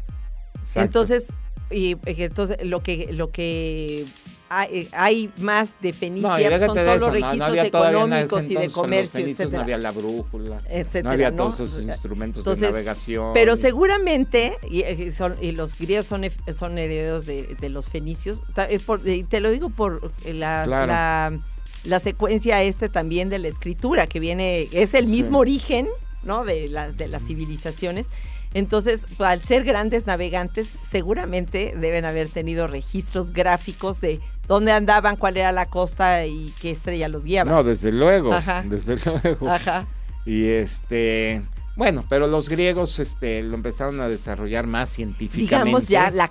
Entonces, 0.74 1.32
y, 1.70 1.96
entonces 2.06 2.64
lo 2.64 2.82
que, 2.82 3.12
lo 3.12 3.30
que 3.30 4.06
hay, 4.48 5.30
más 5.40 5.76
de 5.80 5.92
Fenicia 5.92 6.58
son 6.66 6.76
todos 6.76 7.00
los 7.00 7.12
registros 7.12 7.56
económicos 7.56 8.50
y 8.50 8.54
de 8.54 8.68
comercio, 8.68 9.48
No 9.50 9.60
había 9.60 9.78
la 9.78 9.90
brújula, 9.90 10.62
no 11.02 11.10
había 11.10 11.34
todos 11.34 11.60
esos 11.60 11.82
instrumentos 11.82 12.44
de 12.44 12.56
navegación. 12.56 13.32
Pero 13.32 13.56
seguramente, 13.56 14.58
y, 14.70 14.82
y, 14.82 15.52
los 15.52 15.76
griegos 15.76 16.06
son, 16.06 16.24
son 16.54 16.78
herederos 16.78 17.26
de, 17.26 17.68
los 17.70 17.88
fenicios, 17.88 18.42
te 18.54 19.40
lo 19.40 19.50
digo 19.50 19.70
por 19.70 20.12
la, 20.26 20.66
la, 20.66 21.40
la, 21.84 22.00
secuencia 22.00 22.62
este 22.62 22.90
también 22.90 23.30
de 23.30 23.38
la 23.38 23.48
escritura, 23.48 24.06
que 24.06 24.20
viene, 24.20 24.68
es 24.72 24.92
el 24.92 25.06
mismo 25.06 25.38
origen 25.38 25.88
¿no? 26.22 26.44
de, 26.44 26.68
la, 26.68 26.92
de 26.92 27.08
las 27.08 27.22
civilizaciones. 27.22 28.08
Entonces, 28.54 29.06
al 29.18 29.42
ser 29.42 29.64
grandes 29.64 30.06
navegantes, 30.06 30.78
seguramente 30.82 31.74
deben 31.76 32.04
haber 32.04 32.28
tenido 32.28 32.66
registros 32.66 33.32
gráficos 33.32 34.00
de 34.00 34.20
dónde 34.46 34.72
andaban, 34.72 35.16
cuál 35.16 35.36
era 35.36 35.52
la 35.52 35.66
costa 35.66 36.26
y 36.26 36.52
qué 36.60 36.70
estrella 36.70 37.08
los 37.08 37.24
guiaba. 37.24 37.50
No, 37.50 37.64
desde 37.64 37.92
luego, 37.92 38.30
desde 38.64 38.96
luego. 39.04 39.48
Ajá. 39.48 39.86
Y 40.24 40.48
este, 40.48 41.42
bueno, 41.74 42.04
pero 42.08 42.26
los 42.26 42.48
griegos 42.48 42.98
este, 42.98 43.42
lo 43.42 43.54
empezaron 43.54 44.00
a 44.00 44.08
desarrollar 44.08 44.66
más 44.66 44.90
científicamente. 44.90 45.64
Digamos 45.64 45.88
ya 45.88 46.10
la 46.10 46.30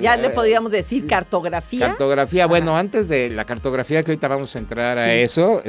ya 0.00 0.16
le 0.16 0.30
podríamos 0.30 0.72
decir 0.72 1.06
cartografía. 1.06 1.88
Cartografía, 1.88 2.46
bueno, 2.46 2.76
antes 2.76 3.08
de 3.08 3.30
la 3.30 3.44
cartografía 3.44 4.02
que 4.02 4.12
ahorita 4.12 4.28
vamos 4.28 4.56
a 4.56 4.58
entrar 4.58 4.96
a 4.96 5.14
eso, 5.14 5.62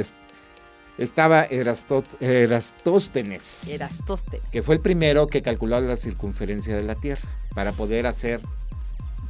estaba 1.00 1.44
Erastóstenes, 1.44 3.68
Erastóstenes, 3.68 4.42
que 4.52 4.62
fue 4.62 4.74
el 4.74 4.82
primero 4.82 5.26
que 5.26 5.40
calculó 5.40 5.80
la 5.80 5.96
circunferencia 5.96 6.76
de 6.76 6.82
la 6.82 6.94
Tierra 6.94 7.26
para 7.54 7.72
poder 7.72 8.06
hacer 8.06 8.42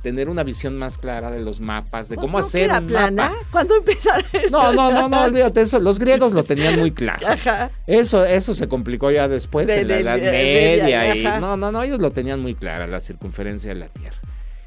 tener 0.03 0.29
una 0.29 0.43
visión 0.43 0.79
más 0.79 0.99
clara 0.99 1.31
de 1.31 1.41
los 1.41 1.61
mapas, 1.61 2.09
de 2.09 2.17
pues 2.17 2.27
cómo 2.27 2.39
hacer 2.39 2.63
era 2.63 2.81
plana? 2.81 3.31
¿Cuándo 3.51 3.77
empezaron? 3.77 4.25
No, 4.51 4.73
no, 4.73 4.91
no, 4.91 5.09
no, 5.09 5.25
olvídate 5.25 5.61
eso. 5.61 5.79
Los 5.79 5.99
griegos 5.99 6.33
lo 6.33 6.43
tenían 6.43 6.79
muy 6.79 6.91
claro. 6.91 7.29
Ajá. 7.29 7.71
Eso, 7.87 8.25
eso 8.25 8.55
se 8.55 8.67
complicó 8.67 9.11
ya 9.11 9.29
después 9.29 9.69
en 9.69 9.89
la 9.89 9.99
Edad 9.99 10.19
Media. 10.19 11.15
y, 11.15 11.25
no, 11.41 11.57
no, 11.57 11.71
no, 11.71 11.83
ellos 11.83 12.01
lo 12.01 12.11
tenían 12.11 12.41
muy 12.41 12.55
clara, 12.55 12.87
la 12.87 13.01
circunferencia 13.01 13.75
de 13.75 13.81
la 13.81 13.89
Tierra. 13.89 14.17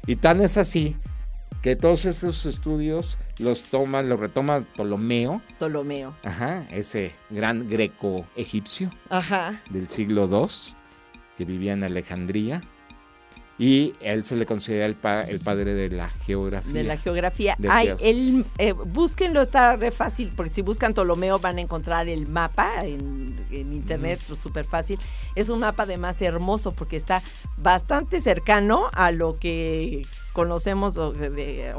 Y 0.06 0.16
tan 0.16 0.40
es 0.40 0.56
así 0.56 0.96
que 1.64 1.76
todos 1.76 2.04
esos 2.04 2.44
estudios 2.44 3.16
los 3.38 3.62
toma, 3.62 4.02
los 4.02 4.20
retoma 4.20 4.66
Ptolomeo. 4.74 5.40
Ptolomeo. 5.56 6.14
Ajá, 6.22 6.68
ese 6.70 7.12
gran 7.30 7.70
greco 7.70 8.26
egipcio. 8.36 8.90
Ajá. 9.08 9.62
Del 9.70 9.88
siglo 9.88 10.28
II, 10.30 10.74
que 11.38 11.46
vivía 11.46 11.72
en 11.72 11.82
Alejandría. 11.82 12.60
Y 13.56 13.94
él 14.00 14.26
se 14.26 14.36
le 14.36 14.44
considera 14.44 14.84
el, 14.84 14.98
el 15.28 15.40
padre 15.40 15.72
de 15.72 15.88
la 15.88 16.10
geografía. 16.10 16.70
De 16.70 16.82
la 16.82 16.98
geografía. 16.98 17.56
Ay, 17.66 17.94
el, 18.00 18.44
eh, 18.58 18.72
búsquenlo, 18.72 19.40
está 19.40 19.76
re 19.76 19.90
fácil, 19.90 20.32
porque 20.36 20.52
si 20.52 20.60
buscan 20.60 20.92
Ptolomeo 20.92 21.38
van 21.38 21.56
a 21.56 21.60
encontrar 21.62 22.08
el 22.08 22.26
mapa 22.26 22.84
en, 22.84 23.46
internet, 23.50 24.20
súper 24.38 24.66
fácil. 24.66 24.98
Es 25.34 25.48
un 25.48 25.60
mapa 25.60 25.84
además 25.84 26.20
hermoso 26.20 26.72
porque 26.72 26.98
está 26.98 27.22
bastante 27.56 28.20
cercano 28.20 28.90
a 28.92 29.12
lo 29.12 29.38
que 29.38 30.04
conocemos 30.34 30.98
o, 30.98 31.14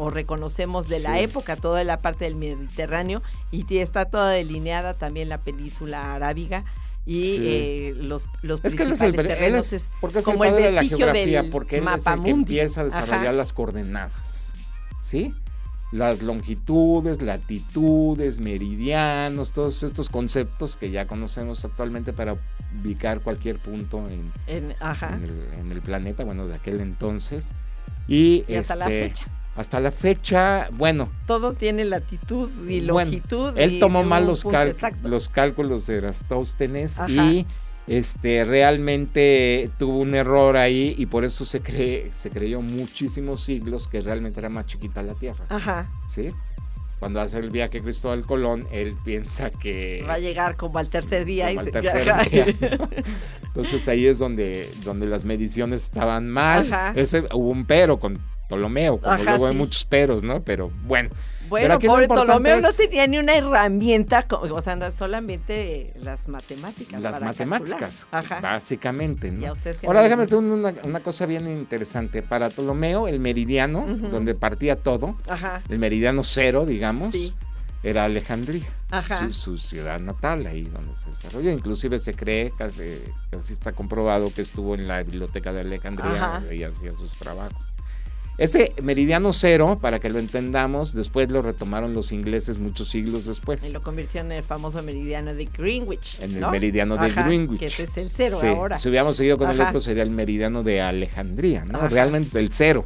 reconocemos 0.10 0.90
de 0.90 1.00
la 1.02 1.20
época, 1.20 1.56
toda 1.56 1.84
la 1.84 2.02
parte 2.02 2.26
del 2.26 2.36
Mediterráneo, 2.36 3.22
y 3.52 3.66
está 3.78 4.06
toda 4.06 4.32
delineada 4.32 4.96
también 4.96 5.30
la 5.30 5.38
península 5.38 6.16
arábiga 6.16 6.66
y 7.06 7.36
eh, 7.42 7.94
los, 7.96 8.26
los 8.42 8.66
es 8.66 8.76
que 8.76 8.84
él 8.84 8.94
es 8.94 9.02
el, 9.02 9.14
es, 9.20 9.92
porque 10.02 10.20
es 10.20 10.26
como 10.26 10.44
el 10.44 10.52
padre 10.52 10.66
de 10.66 10.72
la 10.72 10.84
geografía, 10.84 11.44
porque 11.52 11.78
él 11.78 11.88
es 11.96 12.08
el 12.08 12.24
que 12.24 12.30
empieza 12.32 12.82
a 12.82 12.84
desarrollar 12.86 13.36
las 13.36 13.54
coordenadas, 13.54 14.56
¿sí? 15.00 15.36
Las 15.92 16.24
longitudes, 16.24 17.22
latitudes, 17.22 18.40
meridianos, 18.40 19.52
todos 19.52 19.84
estos 19.84 20.10
conceptos 20.10 20.78
que 20.78 20.90
ya 20.90 21.06
conocemos 21.06 21.64
actualmente 21.64 22.12
para 22.12 22.38
ubicar 22.82 23.22
cualquier 23.22 23.60
punto 23.60 24.10
en, 24.10 24.34
en, 24.48 24.74
el, 25.72 25.82
planeta, 25.84 26.24
bueno, 26.24 26.48
de 26.48 26.56
aquel 26.56 26.82
entonces. 26.82 27.54
Y, 28.08 28.44
hasta 28.54 28.76
la 28.76 28.86
este, 28.86 29.10
fecha. 29.10 29.26
Hasta 29.56 29.80
la 29.80 29.92
fecha, 29.92 30.68
bueno. 30.74 31.10
Todo 31.28 31.54
tiene 31.54 31.86
latitud 31.86 32.50
y 32.70 32.82
longitud. 32.82 33.54
él 33.58 33.80
tomó 33.80 34.04
mal 34.04 34.26
los, 34.26 34.46
los 35.04 35.30
cálculos 35.30 35.88
de 35.88 35.98
Erastóstenes 35.98 37.00
y 37.08 37.46
este 37.88 38.44
realmente 38.44 39.70
tuvo 39.78 40.00
un 40.00 40.16
error 40.16 40.58
ahí 40.58 40.96
y 40.98 41.06
por 41.06 41.24
eso 41.24 41.46
se 41.46 41.62
cree, 41.62 42.12
se 42.14 42.32
creyó 42.32 42.62
muchísimos 42.62 43.44
siglos 43.44 43.88
que 43.88 44.02
realmente 44.02 44.40
era 44.40 44.50
más 44.50 44.66
chiquita 44.66 45.04
la 45.04 45.14
Tierra. 45.14 45.46
Ajá. 45.50 45.90
¿Sí? 46.08 46.32
Cuando 47.00 47.20
hace 47.20 47.40
el 47.40 47.52
viaje 47.52 47.82
Cristóbal 47.82 48.26
Colón, 48.26 48.68
él 48.72 48.96
piensa 49.04 49.52
que 49.52 50.04
va 50.08 50.14
a 50.14 50.20
llegar 50.20 50.56
como 50.56 50.80
al 50.80 50.90
tercer 50.90 51.26
día. 51.26 51.52
y 51.52 51.58
al 51.58 51.72
tercer 51.72 52.06
día. 52.30 52.46
Entonces 53.44 53.88
ahí 53.88 54.06
es 54.06 54.20
donde, 54.20 54.72
donde 54.84 55.08
las 55.08 55.26
mediciones 55.26 55.84
estaban 55.84 56.30
mal. 56.30 56.68
Ese, 56.96 57.26
hubo 57.34 57.50
un 57.50 57.66
pero 57.66 58.00
con 58.00 58.20
Ptolomeo, 58.48 59.00
como 59.00 59.24
luego 59.24 59.48
hay 59.48 59.56
muchos 59.56 59.86
peros, 59.86 60.24
¿no? 60.24 60.44
Pero 60.44 60.72
bueno. 60.86 61.10
Bueno, 61.50 61.80
pobre 61.80 62.08
Ptolomeo 62.08 62.62
no 62.62 62.72
tenía 62.74 63.08
ni 63.08 63.18
una 63.18 63.36
herramienta, 63.36 64.26
o 64.30 64.62
sea, 64.62 64.92
solamente 64.92 65.94
las 66.02 66.28
matemáticas. 66.28 67.02
Las 67.02 67.22
matemáticas, 67.22 68.08
básicamente. 68.42 69.32
¿no? 69.32 69.54
Ahora 69.86 70.02
déjame 70.02 70.24
decir 70.24 70.38
una, 70.38 70.74
una, 70.84 71.00
cosa 71.02 71.26
bien 71.26 71.48
interesante. 71.48 72.22
Para 72.22 72.50
Ptolomeo, 72.50 73.08
el 73.08 73.20
meridiano, 73.20 73.86
donde 73.86 74.36
partía 74.36 74.76
todo, 74.76 75.18
el 75.70 75.80
meridiano 75.80 76.24
cero, 76.24 76.66
digamos, 76.66 77.14
era 77.84 78.06
Alejandría, 78.06 78.66
su, 79.32 79.58
ciudad 79.58 80.00
natal, 80.00 80.48
ahí 80.48 80.64
donde 80.64 80.98
se 80.98 81.10
desarrolló. 81.10 81.52
Inclusive 81.52 82.00
se 82.00 82.16
cree, 82.16 82.52
casi, 82.58 82.84
casi 83.30 83.54
está 83.54 83.74
comprobado 83.74 84.34
que 84.34 84.42
estuvo 84.42 84.74
en 84.74 84.88
la 84.88 85.04
biblioteca 85.04 85.54
de 85.54 85.62
Alejandría 85.62 86.44
y 86.52 86.64
hacía 86.64 86.94
sus 86.94 87.12
trabajos. 87.16 87.75
Este 88.38 88.74
meridiano 88.84 89.32
cero, 89.32 89.80
para 89.82 90.00
que 90.00 90.10
lo 90.10 90.20
entendamos, 90.20 90.94
después 90.94 91.32
lo 91.32 91.42
retomaron 91.42 91.94
los 91.94 92.12
ingleses 92.12 92.58
muchos 92.58 92.90
siglos 92.90 93.26
después. 93.26 93.70
Y 93.70 93.72
lo 93.72 93.82
convirtieron 93.82 94.32
en 94.32 94.40
el 94.40 94.44
famoso 94.44 94.84
meridiano 94.84 95.34
de 95.34 95.46
Greenwich. 95.46 96.20
En 96.20 96.36
el 96.36 96.52
meridiano 96.52 96.98
de 96.98 97.12
Greenwich. 97.12 97.60
Que 97.60 97.68
ese 97.68 97.84
es 97.84 97.98
el 97.98 98.10
cero 98.10 98.38
ahora. 98.44 98.78
Si 98.78 98.90
hubiéramos 98.90 99.16
seguido 99.16 99.38
con 99.38 99.50
el 99.50 99.62
otro, 99.62 99.80
sería 99.80 100.04
el 100.04 100.12
meridiano 100.12 100.64
de 100.64 100.82
Alejandría, 100.82 101.64
¿no? 101.64 101.88
Realmente 101.88 102.28
es 102.28 102.36
el 102.36 102.52
cero. 102.52 102.86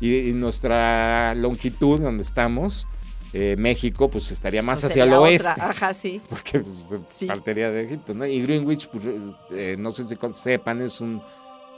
Y, 0.00 0.32
nuestra 0.32 1.34
longitud, 1.36 2.00
donde 2.00 2.22
estamos, 2.22 2.88
eh, 3.32 3.54
México, 3.56 4.10
pues 4.10 4.32
estaría 4.32 4.62
más 4.64 4.80
pues 4.80 4.92
hacia 4.92 5.04
el 5.04 5.12
oeste. 5.12 5.48
Ajá, 5.48 5.94
sí. 5.94 6.20
Porque 6.28 6.60
pues, 6.60 7.26
partiría 7.26 7.70
de 7.70 7.84
Egipto, 7.84 8.14
¿no? 8.14 8.26
Y 8.26 8.42
Greenwich, 8.42 8.88
pues, 8.88 9.04
eh, 9.52 9.76
no 9.78 9.92
sé 9.92 10.08
si 10.08 10.16
sepan, 10.32 10.82
es 10.82 11.00
un 11.00 11.22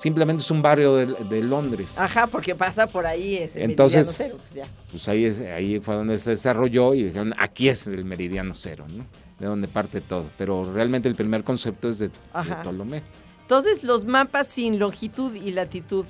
simplemente 0.00 0.42
es 0.42 0.50
un 0.50 0.62
barrio 0.62 0.96
de, 0.96 1.42
Londres. 1.42 1.98
Ajá, 1.98 2.26
porque 2.26 2.54
pasa 2.54 2.86
por 2.86 3.06
ahí 3.06 3.36
ese 3.36 3.62
Entonces, 3.62 4.06
meridiano 4.06 4.38
cero. 4.38 4.42
Pues, 4.42 4.54
ya. 4.54 4.68
pues 4.90 5.08
ahí, 5.08 5.24
es, 5.26 5.40
ahí 5.40 5.80
fue 5.80 5.94
donde 5.94 6.18
se 6.18 6.30
desarrolló 6.30 6.94
y 6.94 7.04
dijeron, 7.04 7.34
aquí 7.38 7.68
es 7.68 7.86
el 7.86 8.04
meridiano 8.04 8.54
cero, 8.54 8.86
¿no? 8.88 9.04
De 9.38 9.46
donde 9.46 9.68
parte 9.68 10.00
todo. 10.00 10.24
Pero 10.38 10.72
realmente 10.72 11.08
el 11.08 11.14
primer 11.14 11.44
concepto 11.44 11.90
es 11.90 11.98
de, 11.98 12.10
Ptolomeo. 12.62 13.02
Entonces, 13.42 13.84
los 13.84 14.04
mapas 14.06 14.46
sin 14.46 14.78
longitud 14.78 15.34
y 15.34 15.50
latitud 15.50 16.06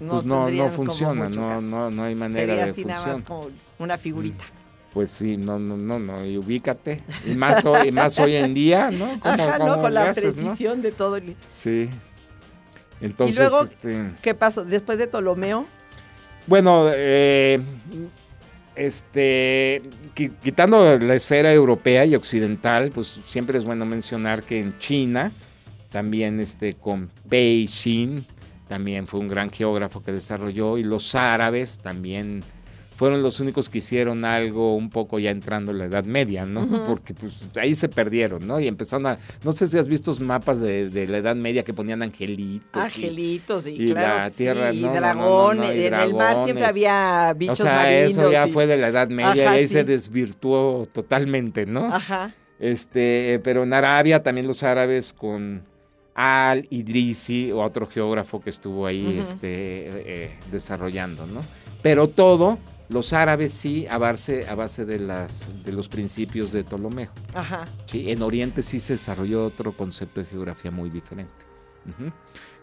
no, 0.00 0.12
pues 0.12 0.24
no, 0.24 0.50
no 0.50 0.70
funciona, 0.70 1.28
no, 1.28 1.60
no, 1.60 1.90
no 1.90 2.02
hay 2.04 2.14
manera 2.14 2.54
Sería 2.54 2.64
de 2.64 2.70
así 2.70 2.84
Nada 2.84 3.06
más 3.06 3.22
como 3.22 3.48
una 3.78 3.98
figurita. 3.98 4.44
Mm, 4.44 4.92
pues 4.94 5.10
sí, 5.10 5.36
no, 5.36 5.58
no, 5.58 5.76
no, 5.76 5.98
no, 5.98 6.24
y 6.24 6.38
ubícate. 6.38 7.02
Y 7.26 7.34
más 7.34 7.64
hoy, 7.64 7.92
más 7.92 8.18
hoy 8.18 8.36
en 8.36 8.54
día, 8.54 8.90
¿no? 8.90 9.18
Ajá, 9.22 9.58
¿no? 9.58 9.80
Con 9.82 9.92
la 9.92 10.14
precisión 10.14 10.80
de 10.80 10.92
todo. 10.92 11.16
El... 11.16 11.36
Sí. 11.48 11.90
Entonces, 13.00 13.36
¿Y 13.36 13.40
luego 13.40 13.62
este, 13.64 14.12
qué 14.22 14.34
pasó? 14.34 14.64
Después 14.64 14.98
de 14.98 15.06
Ptolomeo. 15.06 15.66
Bueno, 16.46 16.90
eh, 16.92 17.60
este, 18.74 19.82
quitando 20.14 20.98
la 20.98 21.14
esfera 21.14 21.52
europea 21.52 22.04
y 22.06 22.14
occidental, 22.14 22.90
pues 22.92 23.06
siempre 23.24 23.58
es 23.58 23.64
bueno 23.64 23.84
mencionar 23.84 24.42
que 24.42 24.60
en 24.60 24.78
China, 24.78 25.32
también 25.90 26.40
este, 26.40 26.74
con 26.74 27.10
Pei 27.28 27.66
Xin, 27.66 28.26
también 28.68 29.06
fue 29.06 29.20
un 29.20 29.28
gran 29.28 29.50
geógrafo 29.50 30.02
que 30.02 30.12
desarrolló, 30.12 30.78
y 30.78 30.84
los 30.84 31.14
árabes 31.14 31.78
también 31.78 32.44
fueron 32.98 33.22
los 33.22 33.38
únicos 33.38 33.68
que 33.68 33.78
hicieron 33.78 34.24
algo 34.24 34.74
un 34.74 34.90
poco 34.90 35.20
ya 35.20 35.30
entrando 35.30 35.70
en 35.70 35.78
la 35.78 35.84
Edad 35.84 36.02
Media, 36.02 36.44
¿no? 36.44 36.66
Porque 36.88 37.14
pues 37.14 37.48
ahí 37.54 37.72
se 37.76 37.88
perdieron, 37.88 38.44
¿no? 38.44 38.58
Y 38.58 38.66
empezaron 38.66 39.06
a, 39.06 39.18
no 39.44 39.52
sé 39.52 39.68
si 39.68 39.78
has 39.78 39.86
visto 39.86 40.12
mapas 40.20 40.60
de, 40.60 41.06
la 41.08 41.18
Edad 41.18 41.36
Media 41.36 41.62
que 41.62 41.72
ponían 41.72 42.02
angelitos. 42.02 42.82
Angelitos, 42.82 43.68
y, 43.68 43.84
y 43.84 43.92
claro, 43.92 44.24
la 44.24 44.30
tierra, 44.30 44.72
sí, 44.72 44.78
y 44.78 44.82
dragón, 44.82 45.62
en 45.62 45.94
el 45.94 46.12
mar 46.12 46.42
siempre 46.42 46.66
había 46.66 47.32
bichos 47.36 47.60
O 47.60 47.62
sea, 47.62 48.00
eso 48.00 48.32
ya 48.32 48.48
fue 48.48 48.66
de 48.66 48.76
la 48.76 48.88
Edad 48.88 49.08
Media 49.10 49.36
y 49.36 49.40
ahí 49.46 49.68
se 49.68 49.84
desvirtuó 49.84 50.84
totalmente, 50.92 51.66
¿no? 51.66 51.94
Ajá. 51.94 52.34
Este, 52.58 53.40
pero 53.44 53.62
en 53.62 53.74
Arabia 53.74 54.24
también 54.24 54.48
los 54.48 54.64
árabes 54.64 55.12
con 55.12 55.62
Al 56.16 56.66
Idrisi, 56.70 57.52
otro 57.52 57.86
geógrafo 57.86 58.40
que 58.40 58.50
estuvo 58.50 58.86
ahí 58.86 59.20
este, 59.22 59.44
eh, 60.24 60.30
desarrollando, 60.50 61.28
¿no? 61.28 61.44
Pero 61.80 62.08
todo 62.08 62.58
los 62.88 63.12
árabes 63.12 63.52
sí 63.52 63.86
a 63.88 63.98
base, 63.98 64.46
a 64.48 64.54
base 64.54 64.84
de, 64.84 64.98
las, 64.98 65.46
de 65.64 65.72
los 65.72 65.88
principios 65.88 66.52
de 66.52 66.64
Ptolomeo. 66.64 67.10
Ajá. 67.34 67.68
Sí, 67.86 68.10
en 68.10 68.22
Oriente 68.22 68.62
sí 68.62 68.80
se 68.80 68.94
desarrolló 68.94 69.44
otro 69.44 69.72
concepto 69.72 70.20
de 70.20 70.26
geografía 70.26 70.70
muy 70.70 70.90
diferente. 70.90 71.32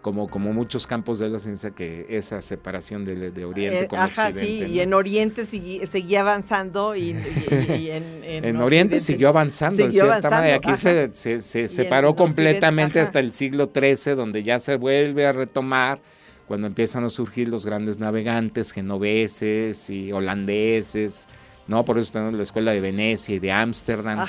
Como, 0.04 0.28
como 0.28 0.54
muchos 0.54 0.86
campos 0.86 1.18
de 1.18 1.30
la 1.30 1.40
ciencia 1.40 1.72
que 1.72 2.06
esa 2.10 2.40
separación 2.44 3.06
de, 3.06 3.32
de 3.32 3.46
Oriente 3.46 3.86
eh, 3.86 3.88
con 3.88 3.98
ajá, 3.98 4.32
Sí, 4.32 4.64
y 4.64 4.80
en 4.80 4.94
Oriente 4.94 5.46
seguía 5.46 6.22
avanzando 6.22 6.96
y, 6.96 7.10
en, 7.10 8.24
en, 8.24 8.58
Oriente 8.62 9.00
siguió 9.00 9.30
avanzando, 9.30 9.84
en 9.84 9.92
cierta 9.92 10.30
manera. 10.30 10.58
Aquí 10.58 10.76
se, 10.76 11.12
se, 11.14 11.68
separó 11.68 12.16
completamente 12.16 13.00
hasta 13.00 13.20
el 13.20 13.32
siglo 13.32 13.72
XIII, 13.74 14.14
donde 14.14 14.44
ya 14.44 14.60
se 14.60 14.76
vuelve 14.76 15.26
a 15.26 15.32
retomar 15.32 16.00
cuando 16.48 16.68
empiezan 16.68 17.04
a 17.04 17.10
surgir 17.10 17.50
los 17.50 17.66
grandes 17.66 18.00
navegantes 18.00 18.72
genoveses 18.72 19.90
y 19.90 20.12
holandeses, 20.12 21.28
¿no? 21.68 21.86
Por 21.86 21.98
eso 21.98 22.14
tenemos 22.14 22.36
la 22.36 22.44
escuela 22.44 22.72
de 22.72 22.82
Venecia 22.82 23.36
y 23.36 23.40
de 23.40 23.52
Ámsterdam, 23.52 24.26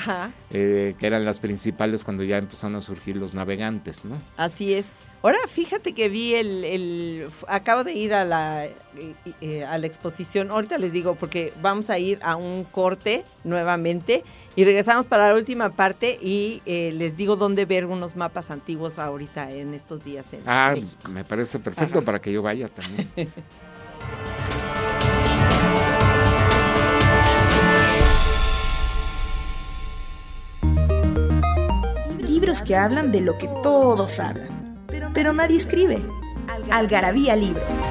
eh, 0.49 0.95
que 0.97 1.07
eran 1.07 1.25
las 1.25 1.39
principales 1.39 2.03
cuando 2.03 2.23
ya 2.23 2.37
empezaron 2.37 2.75
a 2.75 2.81
surgir 2.81 3.17
los 3.17 3.33
navegantes, 3.33 4.05
¿no? 4.05 4.19
Así 4.37 4.73
es. 4.73 4.89
Ahora 5.27 5.39
fíjate 5.45 5.93
que 5.93 6.07
vi 6.07 6.35
el, 6.35 7.27
acabo 7.49 7.83
de 7.83 7.91
ir 7.91 8.13
a 8.13 8.23
la, 8.23 8.63
eh, 8.63 8.73
eh, 9.41 9.65
a 9.65 9.77
la 9.77 9.85
exposición, 9.85 10.51
ahorita 10.51 10.77
les 10.77 10.93
digo 10.93 11.15
porque 11.15 11.51
vamos 11.61 11.89
a 11.89 11.99
ir 11.99 12.17
a 12.21 12.37
un 12.37 12.63
corte 12.63 13.25
nuevamente 13.43 14.23
y 14.55 14.63
regresamos 14.63 15.03
para 15.03 15.27
la 15.27 15.35
última 15.35 15.75
parte 15.75 16.17
y 16.21 16.61
eh, 16.65 16.93
les 16.93 17.17
digo 17.17 17.35
dónde 17.35 17.65
ver 17.65 17.87
unos 17.87 18.15
mapas 18.15 18.51
antiguos 18.51 18.99
ahorita 18.99 19.51
en 19.51 19.73
estos 19.73 20.01
días. 20.01 20.31
En 20.31 20.43
ah, 20.45 20.75
me 21.09 21.25
parece 21.25 21.59
perfecto 21.59 22.05
para 22.05 22.21
que 22.21 22.31
yo 22.31 22.41
vaya 22.41 22.69
también. 22.69 23.09
Libros 32.21 32.61
que 32.61 32.77
hablan 32.77 33.11
de 33.11 33.19
lo 33.19 33.37
que 33.37 33.49
todos 33.61 34.21
hablan 34.21 34.56
pero 35.13 35.33
nadie 35.33 35.57
escribe. 35.57 36.03
Algarabía 36.69 37.35
Libros. 37.35 37.81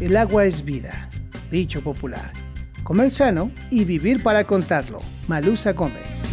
El 0.00 0.16
agua 0.16 0.44
es 0.44 0.64
vida, 0.64 1.08
dicho 1.50 1.82
popular. 1.82 2.32
Comer 2.82 3.10
sano 3.10 3.50
y 3.70 3.84
vivir 3.84 4.22
para 4.22 4.44
contarlo. 4.44 5.00
Malusa 5.28 5.72
Gómez. 5.72 6.24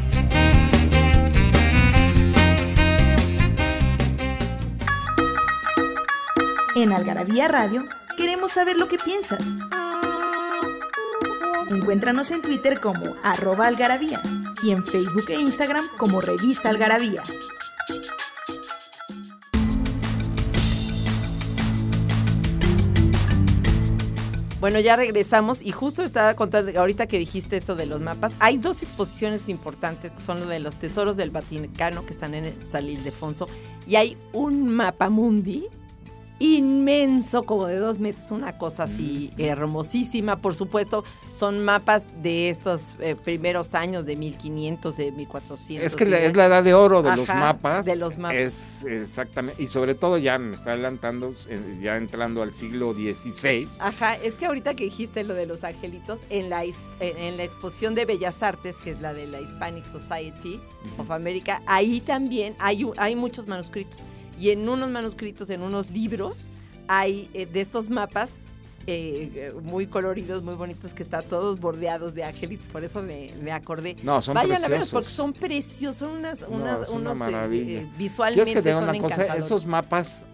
En 6.76 6.92
Algarabía 6.92 7.48
Radio 7.48 7.86
queremos 8.18 8.52
saber 8.52 8.78
lo 8.78 8.88
que 8.88 8.98
piensas. 8.98 9.56
Encuéntranos 11.70 12.32
en 12.32 12.42
Twitter 12.42 12.82
como 12.82 13.16
arroba 13.24 13.68
algarabía 13.68 14.22
y 14.64 14.72
en 14.72 14.86
Facebook 14.86 15.26
e 15.30 15.40
Instagram 15.40 15.86
como 15.98 16.22
Revista 16.22 16.70
Algarabía. 16.70 17.24
Bueno, 24.62 24.80
ya 24.80 24.96
regresamos 24.96 25.60
y 25.64 25.72
justo 25.72 26.04
estaba 26.04 26.36
contando, 26.36 26.80
ahorita 26.80 27.08
que 27.08 27.18
dijiste 27.18 27.58
esto 27.58 27.76
de 27.76 27.88
los 27.88 28.00
mapas, 28.00 28.34
hay 28.38 28.58
dos 28.58 28.84
exposiciones 28.84 29.50
importantes 29.50 30.12
que 30.14 30.22
son 30.22 30.40
lo 30.40 30.46
de 30.46 30.60
los 30.60 30.76
tesoros 30.76 31.18
del 31.18 31.32
Vaticano 31.32 32.06
que 32.06 32.14
están 32.14 32.36
en 32.36 32.46
el 32.46 32.70
San 32.70 32.88
Ildefonso 32.88 33.50
y 33.88 33.96
hay 33.96 34.18
un 34.34 34.68
mapa 34.68 35.10
mundi 35.10 35.68
inmenso, 36.42 37.44
como 37.44 37.68
de 37.68 37.78
dos 37.78 38.00
metros, 38.00 38.32
una 38.32 38.58
cosa 38.58 38.84
así 38.84 39.32
hermosísima. 39.38 40.38
Por 40.38 40.56
supuesto, 40.56 41.04
son 41.34 41.64
mapas 41.64 42.08
de 42.24 42.50
estos 42.50 42.96
eh, 43.00 43.16
primeros 43.16 43.76
años 43.76 44.06
de 44.08 44.16
1500, 44.16 44.98
de 44.98 45.12
1400. 45.12 45.86
Es 45.86 45.96
que 45.96 46.04
es 46.04 46.36
la 46.36 46.46
edad 46.48 46.64
de 46.64 46.74
oro 46.74 47.04
de 47.04 47.16
los 47.16 47.28
mapas. 47.28 47.86
De 47.86 47.96
los 47.96 48.18
mapas. 48.18 48.38
Es 48.38 48.86
exactamente, 48.86 49.62
y 49.62 49.68
sobre 49.68 49.94
todo 49.94 50.18
ya 50.18 50.40
me 50.40 50.56
está 50.56 50.72
adelantando, 50.72 51.32
ya 51.80 51.98
entrando 51.98 52.42
al 52.42 52.56
siglo 52.56 52.94
XVI. 52.94 53.68
Ajá, 53.80 54.16
es 54.16 54.34
que 54.34 54.48
ahorita 54.48 54.74
que 54.74 54.86
dijiste 54.86 55.24
lo 55.24 55.36
de 55.36 55.46
los 55.46 55.64
angelitos, 55.64 56.20
en 56.32 56.50
la, 56.50 56.64
en 56.64 57.38
la 57.38 57.44
exposición 57.44 57.94
de 57.94 58.06
Bellas 58.06 58.42
Artes, 58.42 58.78
que 58.78 58.92
es 58.92 59.02
la 59.02 59.14
de 59.14 59.28
la 59.28 59.40
Hispanic 59.40 59.86
Society 59.86 60.60
of 60.98 61.12
America, 61.12 61.62
ahí 61.68 62.02
también 62.02 62.56
hay, 62.58 62.84
hay 62.98 63.16
muchos 63.16 63.46
manuscritos 63.46 64.02
y 64.42 64.50
en 64.50 64.68
unos 64.68 64.90
manuscritos, 64.90 65.52
en 65.52 65.62
unos 65.62 65.92
libros, 65.92 66.50
hay 66.88 67.30
eh, 67.34 67.46
de 67.46 67.62
estos 67.62 67.90
mapas 67.90 68.40
eh, 68.88 69.54
muy 69.62 69.86
coloridos, 69.86 70.42
muy 70.42 70.56
bonitos, 70.56 70.96
que 70.96 71.04
están 71.04 71.24
todos 71.26 71.60
bordeados 71.60 72.16
de 72.16 72.24
angelitos, 72.24 72.70
por 72.70 72.84
eso 72.84 73.04
me, 73.04 73.52
acordé. 73.52 73.96
No, 74.02 74.20
son 74.24 74.34
Vayan 74.34 74.64
a 74.64 74.68
ver 74.68 74.82
porque 74.92 75.08
son 75.08 75.34
preciosos, 75.34 75.98
son 75.98 76.18
unas, 76.18 76.44
unas 76.48 76.90
unos, 76.90 77.16
eh, 77.52 77.88
visualmente 78.00 78.64
que 78.64 78.74
una 78.74 78.98
cosa, 78.98 79.36
esos 79.36 79.68
mapas 79.68 80.26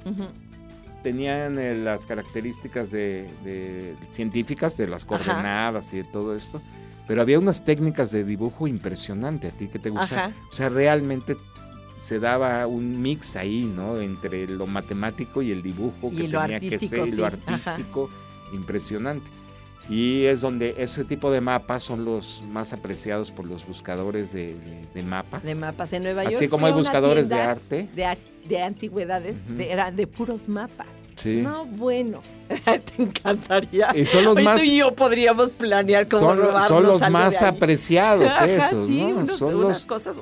tenían 1.04 1.60
eh, 1.60 1.76
las 1.76 2.06
características 2.06 2.90
de, 2.90 3.96
científicas 4.10 4.78
de 4.78 4.88
las 4.88 5.04
coordenadas 5.04 5.92
y 5.94 5.98
de 5.98 6.04
todo 6.06 6.34
esto, 6.34 6.62
pero 7.06 7.22
había 7.22 7.40
unas 7.40 7.66
técnicas 7.66 8.12
de 8.12 8.24
dibujo 8.24 8.66
impresionante. 8.68 9.50
¿A 9.50 9.52
ti 9.52 9.68
que 9.68 9.80
te 9.80 9.90
gusta? 9.90 10.32
O 10.50 10.54
sea, 10.54 10.70
realmente 10.70 11.36
se 11.98 12.20
daba 12.20 12.66
un 12.68 13.02
mix 13.02 13.36
ahí, 13.36 13.66
¿no? 13.66 14.00
Entre 14.00 14.48
lo 14.48 14.68
matemático 14.68 15.42
y 15.42 15.52
el 15.52 15.64
dibujo 15.64 16.12
que 16.12 16.30
tenía 16.30 16.60
que 16.60 16.80
ser, 16.80 17.08
y 17.08 17.12
lo 17.12 17.26
artístico, 17.26 18.10
impresionante. 18.54 19.30
Y 19.90 20.26
es 20.26 20.42
donde 20.42 20.76
ese 20.78 21.06
tipo 21.06 21.32
de 21.32 21.40
mapas 21.40 21.82
son 21.82 22.04
los 22.04 22.44
más 22.52 22.74
apreciados 22.74 23.32
por 23.32 23.46
los 23.46 23.66
buscadores 23.66 24.34
de, 24.34 24.56
mapas. 25.06 25.44
De 25.44 25.56
mapas 25.56 25.94
en 25.94 26.04
Nueva 26.04 26.24
York. 26.24 26.36
Así 26.36 26.48
como 26.50 26.66
hay 26.68 26.74
buscadores 26.74 27.30
de 27.30 27.36
arte. 27.36 27.90
De, 27.96 28.06
de 28.48 28.62
antigüedades, 28.62 29.40
eran 29.60 29.96
de 29.96 30.08
puros 30.08 30.48
mapas. 30.48 30.88
Sí. 31.16 31.42
No, 31.42 31.66
bueno. 31.66 32.22
Te 32.66 33.02
encantaría. 33.02 33.92
Y 33.96 34.06
son 34.06 34.24
los 34.24 34.42
más. 34.42 34.58
Tú 34.58 34.64
y 34.64 34.78
yo 34.78 34.96
podríamos 34.96 35.50
planear 35.50 36.08
cómo 36.08 36.36
Son, 36.36 36.62
son 36.68 36.84
los 36.84 37.10
más 37.10 37.42
apreciados 37.44 38.32
esos, 38.42 38.90
¿no? 38.90 39.28
son 39.28 39.62
los 39.62 39.86
cosas, 39.86 40.16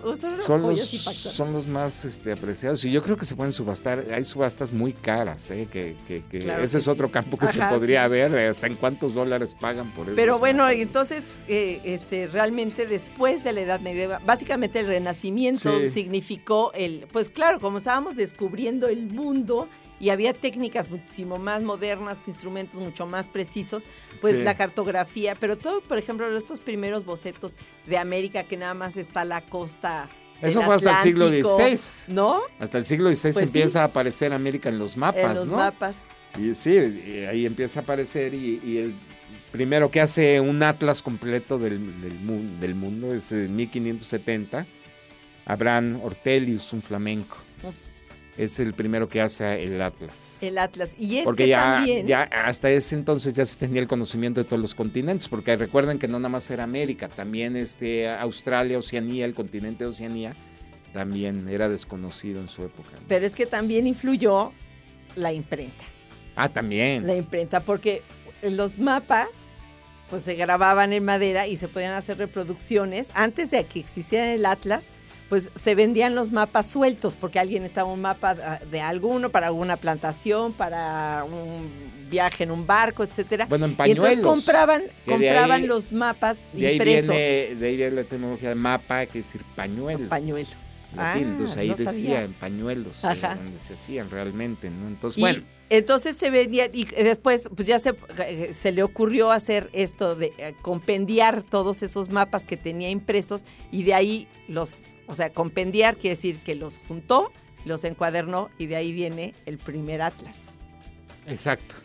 son, 0.44 0.62
los, 0.62 0.80
son 0.80 1.54
los 1.54 1.68
más 1.68 2.06
este, 2.06 2.32
apreciados. 2.32 2.84
Y 2.86 2.92
yo 2.92 3.04
creo 3.04 3.18
que 3.18 3.26
se 3.26 3.36
pueden 3.36 3.54
subastar. 3.54 4.06
Hay 4.14 4.26
subastas 4.26 4.72
muy 4.72 4.94
caras, 4.94 5.52
¿eh? 5.52 5.68
Que, 5.72 5.96
que, 6.08 6.24
ese 6.64 6.78
es 6.80 6.88
otro 6.88 7.12
campo 7.12 7.38
que 7.38 7.48
se 7.48 7.60
podría 7.60 8.08
ver. 8.08 8.36
Hasta 8.36 8.68
en 8.68 8.76
cuántos 8.76 9.14
dólares 9.14 9.56
pagan 9.60 9.92
por 9.92 10.08
eso. 10.08 10.16
Pero 10.16 10.40
bueno, 10.40 10.68
entonces, 10.70 11.24
eh, 11.48 11.82
este, 11.84 12.28
realmente 12.28 12.88
después 12.88 13.44
de 13.44 13.54
la 13.54 13.62
Edad 13.62 13.80
Media, 13.80 14.20
básicamente 14.26 14.80
el 14.80 14.88
Renacimiento 14.88 15.72
significó 15.94 16.72
el. 16.74 17.06
Pues 17.12 17.30
claro, 17.30 17.60
como 17.60 17.78
estábamos 17.78 18.15
descubriendo 18.16 18.88
el 18.88 19.04
mundo 19.04 19.70
y 20.00 20.10
había 20.10 20.34
técnicas 20.34 20.90
muchísimo 20.90 21.38
más 21.38 21.64
modernas, 21.64 22.28
instrumentos 22.28 22.80
mucho 22.80 23.06
más 23.06 23.28
precisos, 23.28 23.84
pues 24.22 24.36
la 24.44 24.56
cartografía, 24.56 25.36
pero 25.36 25.58
todo, 25.58 25.82
por 25.82 25.98
ejemplo, 25.98 26.36
estos 26.36 26.60
primeros 26.60 27.06
bocetos 27.06 27.54
de 27.86 27.98
América 27.98 28.44
que 28.44 28.58
nada 28.58 28.74
más 28.74 28.98
está 28.98 29.24
la 29.24 29.42
costa. 29.42 30.10
Eso 30.42 30.62
fue 30.62 30.76
hasta 30.76 30.98
el 30.98 31.04
siglo 31.04 31.30
XVI. 31.30 32.14
¿No? 32.14 32.42
Hasta 32.60 32.78
el 32.78 32.86
siglo 32.86 33.10
XVI 33.10 33.32
pues 33.32 33.46
empieza 33.46 33.82
a 33.82 33.86
aparecer 33.86 34.34
América 34.34 34.70
en 34.70 34.80
los 34.80 34.98
mapas, 34.98 35.24
en 35.24 35.34
los 35.34 35.48
mapas. 35.48 35.96
Y 36.38 36.54
sí, 36.56 36.78
ahí 37.30 37.46
empieza 37.46 37.80
a 37.80 37.84
aparecer 37.84 38.34
y, 38.34 38.78
el 38.78 38.94
primero 39.54 39.90
que 39.90 40.02
hace 40.02 40.42
un 40.42 40.62
atlas 40.62 41.02
completo 41.02 41.58
del, 41.58 42.02
del, 42.02 42.60
del 42.60 42.76
mundo 42.76 43.14
es 43.14 43.32
en 43.32 43.56
1570, 43.56 44.68
Abraham 45.46 46.02
Ortelius, 46.04 46.74
un 46.74 46.82
flamenco 46.82 47.38
es 48.38 48.60
el 48.60 48.74
primero 48.74 49.08
que 49.08 49.22
hace 49.22 49.64
el 49.64 49.82
Atlas. 49.82 50.40
El 50.42 50.58
Atlas. 50.58 50.92
Y 50.98 51.18
es 51.18 51.24
porque 51.24 51.44
que 51.44 51.50
ya, 51.50 51.76
también... 51.76 52.08
ya 52.08 52.24
hasta 52.24 52.70
ese 52.70 52.96
entonces 52.96 53.34
ya 53.34 53.46
se 53.46 53.58
tenía 53.58 53.82
el 53.82 53.88
conocimiento 53.88 54.42
de 54.42 54.46
todos 54.46 54.62
los 54.62 54.76
continentes, 54.76 55.28
porque 55.28 55.56
recuerden 55.56 56.00
que 56.00 56.08
no 56.08 56.20
nada 56.20 56.30
más 56.30 56.50
era 56.52 56.64
América, 56.64 57.08
también 57.08 57.56
este, 57.56 58.10
Australia, 58.10 58.78
Oceanía, 58.78 59.26
el 59.26 59.34
continente 59.34 59.86
de 59.86 59.90
Oceanía, 59.90 60.36
también 60.94 61.48
era 61.50 61.70
desconocido 61.70 62.42
en 62.42 62.48
su 62.48 62.64
época. 62.64 62.90
Pero 63.08 63.26
es 63.26 63.34
que 63.34 63.46
también 63.46 63.88
influyó 63.88 64.52
la 65.16 65.34
imprenta. 65.34 65.84
Ah, 66.36 66.50
también. 66.50 67.08
La 67.08 67.16
imprenta, 67.16 67.62
porque 67.62 68.02
los 68.42 68.78
mapas 68.78 69.30
pues 70.10 70.24
se 70.24 70.36
grababan 70.36 70.94
en 70.94 71.04
madera 71.04 71.48
y 71.48 71.58
se 71.58 71.68
podían 71.68 71.94
hacer 71.94 72.18
reproducciones 72.18 73.10
antes 73.16 73.52
de 73.52 73.64
que 73.66 73.80
existiera 73.80 74.34
el 74.34 74.46
Atlas 74.46 74.92
pues 75.30 75.50
se 75.56 75.76
vendían 75.76 76.16
los 76.16 76.32
mapas 76.32 76.68
sueltos, 76.68 77.16
porque 77.16 77.40
alguien 77.40 77.64
estaba 77.64 77.92
un 77.92 78.02
mapa 78.02 78.36
de 78.36 78.82
alguno 78.82 79.30
para 79.30 79.48
alguna 79.48 79.78
plantación, 79.78 80.54
para 80.54 81.24
un 81.24 81.70
viaje 82.10 82.44
en 82.44 82.52
un 82.52 82.68
barco, 82.68 83.04
etcétera. 83.04 83.48
Bueno, 83.48 83.66
en 83.66 83.76
pañuelos. 83.76 84.06
Y 84.06 84.14
entonces 84.14 84.46
compraban, 84.46 84.84
compraban 85.06 85.68
los 85.68 85.92
mapas 85.92 86.38
de 86.54 86.74
impresos. 86.74 87.10
Ahí 87.10 87.18
viene, 87.18 87.56
de 87.56 87.68
ahí 87.68 87.78
viene 87.78 87.96
la 87.96 88.04
tecnología 88.04 88.50
de 88.50 88.56
mapa, 88.56 89.06
que 89.08 89.20
es 89.20 89.26
decir 89.26 89.44
pañuelo. 89.56 90.08
Pañuelo. 90.10 90.50
Ah, 90.98 91.16
entonces 91.18 91.58
ahí 91.58 91.74
decía 91.74 92.22
en 92.24 92.34
pañuelos, 92.34 93.04
eh, 93.04 93.18
donde 93.22 93.60
se 93.60 93.74
hacían 93.74 94.10
realmente, 94.10 94.70
¿no? 94.70 94.88
Entonces, 94.88 95.20
bueno. 95.20 95.44
Entonces 95.70 96.16
se 96.16 96.30
vendía 96.30 96.70
y 96.72 96.86
después 96.86 97.50
pues 97.54 97.68
ya 97.68 97.80
se, 97.80 97.96
se 98.54 98.72
le 98.72 98.84
ocurrió 98.84 99.32
hacer 99.32 99.72
esto 99.74 100.16
de 100.16 100.32
eh, 100.38 100.54
compendiar 100.62 101.42
todos 101.42 101.82
esos 101.82 102.10
mapas 102.10 102.46
que 102.46 102.56
tenía 102.56 102.92
impresos 102.92 103.44
y 103.72 103.84
de 103.84 103.96
ahí 103.96 104.28
los 104.48 104.84
o 105.08 105.14
sea, 105.14 105.30
compendiar 105.32 105.98
quiere 105.98 106.16
decir 106.16 106.40
que 106.40 106.56
los 106.56 106.80
juntó, 106.88 107.32
los 107.66 107.84
encuadernó 107.84 108.50
y 108.58 108.68
de 108.68 108.76
ahí 108.76 108.92
viene 108.92 109.34
el 109.46 109.58
primer 109.58 110.02
atlas. 110.02 110.54
Exacto. 111.28 111.76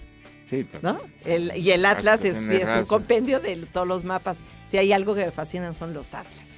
Sí, 0.45 0.67
¿No? 0.83 1.01
y 1.25 1.71
el 1.71 1.87
atlas 1.87 2.25
es, 2.25 2.37
un 2.37 2.85
compendio 2.87 3.39
de 3.39 3.55
todos 3.73 3.87
los 3.87 4.03
mapas. 4.03 4.39
Si 4.69 4.79
hay 4.79 4.93
algo 4.93 5.15
que 5.15 5.25
me 5.27 5.31
fascinan 5.31 5.75
son 5.75 5.95
los 5.95 6.13
atlas. 6.13 6.49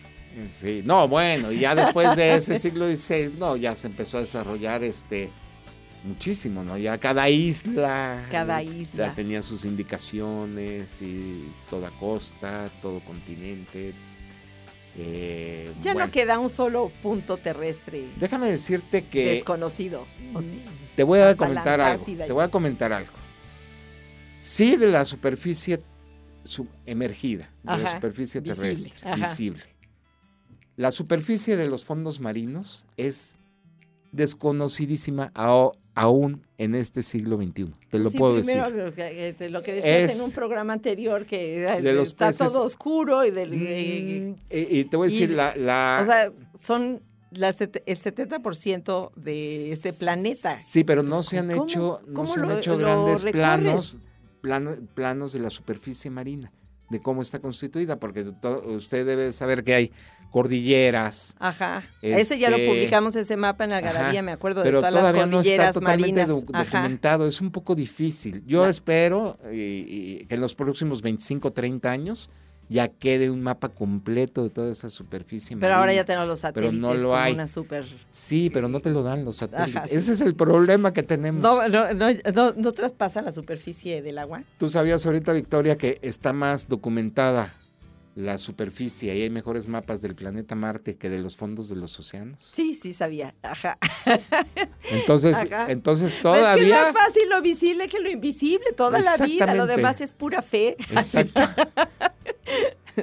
Sí, 0.49 0.83
no, 0.83 1.09
bueno, 1.09 1.53
y 1.53 1.61
ya 1.61 1.75
después 1.75 2.17
de 2.17 2.37
ese 2.37 2.59
siglo 2.59 2.87
XVI, 2.87 3.35
no, 3.39 3.57
ya 3.57 3.75
se 3.75 3.89
empezó 3.89 4.17
a 4.17 4.21
desarrollar 4.21 4.83
este 4.83 5.31
muchísimo, 6.05 6.65
¿no? 6.65 6.79
Ya 6.79 6.99
cada 6.99 7.29
isla, 7.29 8.25
cada 8.31 8.63
isla 8.63 9.09
ya 9.09 9.15
tenía 9.15 9.43
sus 9.43 9.65
indicaciones 9.65 11.01
y 11.03 11.45
toda 11.71 11.91
costa, 11.91 12.71
todo 12.81 13.01
continente, 13.01 13.93
eh, 14.99 15.73
ya 15.83 15.95
no 15.95 16.11
queda 16.11 16.39
un 16.39 16.51
solo 16.51 16.93
punto 17.03 17.37
terrestre. 17.37 18.05
Déjame 18.17 18.51
decirte 18.51 19.05
que. 19.07 19.35
Desconocido. 19.35 20.07
Te 20.97 21.03
voy 21.03 21.21
a 21.21 21.37
comentar 21.37 21.81
algo. 21.81 22.05
Te 22.05 22.33
voy 22.33 22.45
a 22.45 22.49
comentar 22.49 22.93
algo. 22.93 23.13
Sí, 24.39 24.77
de 24.77 24.89
la 24.89 25.05
superficie 25.05 25.83
emergida, 26.87 27.49
de 27.63 27.79
la 27.79 27.91
superficie 27.91 28.41
terrestre, 28.41 28.93
visible. 29.17 29.63
La 30.77 30.91
superficie 30.91 31.57
de 31.57 31.67
los 31.67 31.85
fondos 31.85 32.19
marinos 32.21 32.87
es 32.97 33.39
desconocidísima 34.13 35.33
aún 35.35 36.47
en 36.59 36.75
este 36.75 37.03
siglo 37.03 37.37
XXI. 37.37 37.73
Te 37.91 37.99
lo 37.99 38.11
puedo 38.11 38.37
decir. 38.37 38.57
Lo 38.57 38.95
que, 38.95 39.51
lo 39.51 39.63
que 39.63 39.73
decías 39.75 40.17
en 40.17 40.25
un 40.25 40.33
programa 40.33 40.75
anterior 40.75 41.27
que 41.27 41.65
está 42.01 42.33
todo 42.33 42.63
oscuro 42.63 43.25
y, 43.25 43.31
del, 43.31 43.51
mm, 43.53 44.37
y, 44.51 44.85
te 44.85 44.97
voy 44.97 45.09
a 45.09 45.11
decir 45.11 45.31
la, 45.31 45.99
O 46.03 46.05
sea, 46.05 46.33
son 46.61 47.01
el 47.33 47.43
70% 47.43 49.11
de 49.17 49.73
este 49.73 49.93
planeta. 49.93 50.55
Sí, 50.57 50.85
pero 50.85 51.03
no 51.03 51.23
se 51.23 51.39
han 51.39 51.51
hecho, 51.51 52.01
no 52.07 52.27
se 52.27 52.41
han 52.41 52.51
hecho 52.53 52.77
grandes 52.77 53.25
planos, 53.25 53.99
planos 54.95 55.33
de 55.33 55.39
la 55.39 55.51
superficie 55.51 56.11
marina, 56.11 56.53
de 56.91 57.01
cómo 57.01 57.23
está 57.23 57.41
constituida, 57.41 57.99
porque 57.99 58.25
usted 58.67 59.07
debe 59.07 59.33
saber 59.33 59.65
que 59.65 59.75
hay 59.75 59.93
cordilleras. 60.33 61.37
Ajá. 61.39 61.85
ese 62.01 62.39
ya 62.39 62.51
lo 62.51 62.57
este, 62.57 62.69
publicamos, 62.69 63.15
ese 63.15 63.37
mapa 63.37 63.65
en 63.65 63.73
Algarabía, 63.73 64.23
me 64.23 64.33
acuerdo 64.33 64.65
de 64.65 64.73
todas 64.73 64.93
las 64.93 65.13
cordilleras 65.13 65.31
no 65.31 65.41
está 65.41 65.73
totalmente 65.73 66.25
documentado, 66.25 67.29
es 67.29 67.41
un 67.41 67.53
poco 67.53 67.75
difícil. 67.77 68.43
Yo 68.47 68.67
espero 68.67 69.39
que 69.43 70.27
en 70.29 70.41
los 70.41 70.55
próximos 70.55 71.03
25, 71.03 71.53
30 71.53 71.91
años 71.91 72.31
ya 72.69 72.89
quede 72.89 73.29
un 73.29 73.43
mapa 73.43 73.69
completo 73.69 74.45
de 74.45 74.51
toda 74.51 74.71
esa 74.71 74.89
superficie. 74.89 75.57
Pero 75.59 75.75
ahora 75.75 75.93
ya 75.93 76.05
tenemos 76.05 76.27
los 76.27 76.41
satélites. 76.41 76.79
Pero 76.81 76.95
no 76.95 76.95
lo 76.95 77.15
hay. 77.15 77.35
Una 77.35 77.47
super... 77.47 77.85
Sí, 78.09 78.49
pero 78.51 78.69
no 78.69 78.81
te 78.81 78.89
lo 78.89 79.03
dan 79.03 79.27
los 79.27 79.37
satélites. 79.37 79.93
Ese 79.93 80.13
es 80.13 80.23
el 80.23 80.35
problema 80.35 80.95
que 80.95 81.03
tenemos. 81.03 81.43
No, 81.43 81.69
no, 81.69 81.93
no, 81.93 82.53
no 82.57 82.73
traspasa 82.73 83.21
la 83.21 83.33
superficie 83.33 84.01
del 84.01 84.17
agua. 84.17 84.45
Tú 84.59 84.71
sabías 84.71 85.05
ahorita, 85.05 85.35
Victoria, 85.35 85.77
que 85.77 85.99
está 86.01 86.33
más 86.33 86.69
documentada 86.69 87.53
la 88.15 88.37
superficie 88.37 89.15
y 89.17 89.23
hay 89.23 89.31
mejores 89.31 89.69
mapas 89.69 90.03
del 90.03 90.15
planeta 90.15 90.55
Marte 90.55 90.97
que 90.97 91.09
de 91.09 91.19
los 91.19 91.37
fondos 91.37 91.69
de 91.69 91.77
los 91.77 91.99
océanos. 91.99 92.39
Sí, 92.41 92.75
sí 92.75 92.93
sabía. 92.93 93.35
Ajá. 93.43 93.79
Entonces, 94.91 95.39
entonces 95.69 96.21
todavía. 96.21 96.63
Es, 96.63 96.87
que 96.87 96.93
más 96.93 97.07
fácil 97.07 97.29
lo 97.31 97.41
visible 97.41 97.89
que 97.89 98.01
lo 98.01 98.11
invisible 98.11 98.73
toda 98.77 99.01
la 99.01 99.17
vida. 99.25 99.55
Lo 99.55 99.67
demás 99.67 100.01
es 100.01 100.13
pura 100.13 100.43
fe. 100.43 100.77
Exacto. 100.91 101.41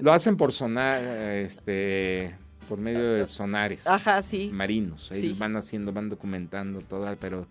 lo 0.01 0.13
hacen 0.13 0.37
por 0.37 0.53
sonar, 0.53 1.01
este, 1.35 2.35
por 2.67 2.77
medio 2.77 3.13
de 3.13 3.27
sonares. 3.27 3.87
Ajá, 3.87 4.21
sí. 4.21 4.51
Marinos. 4.53 5.11
Ahí 5.11 5.33
van 5.33 5.55
haciendo, 5.55 5.91
van 5.91 6.09
documentando 6.09 6.81
todo, 6.81 7.15
pero. 7.19 7.47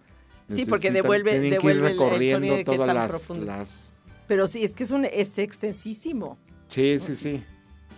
Sí, 0.49 0.64
porque 0.64 0.90
devuelve, 0.90 1.40
devuelve 1.40 1.90
recorriendo 1.90 2.64
todas 2.64 2.94
las, 2.94 3.29
las, 3.31 3.94
Pero 4.27 4.47
sí, 4.47 4.64
es 4.64 4.71
que 4.71 4.85
es 4.85 4.92
un 4.92 5.05
es 5.05 5.37
extensísimo. 5.38 6.38
Sí, 6.68 6.98
sí, 7.00 7.16
sí. 7.16 7.44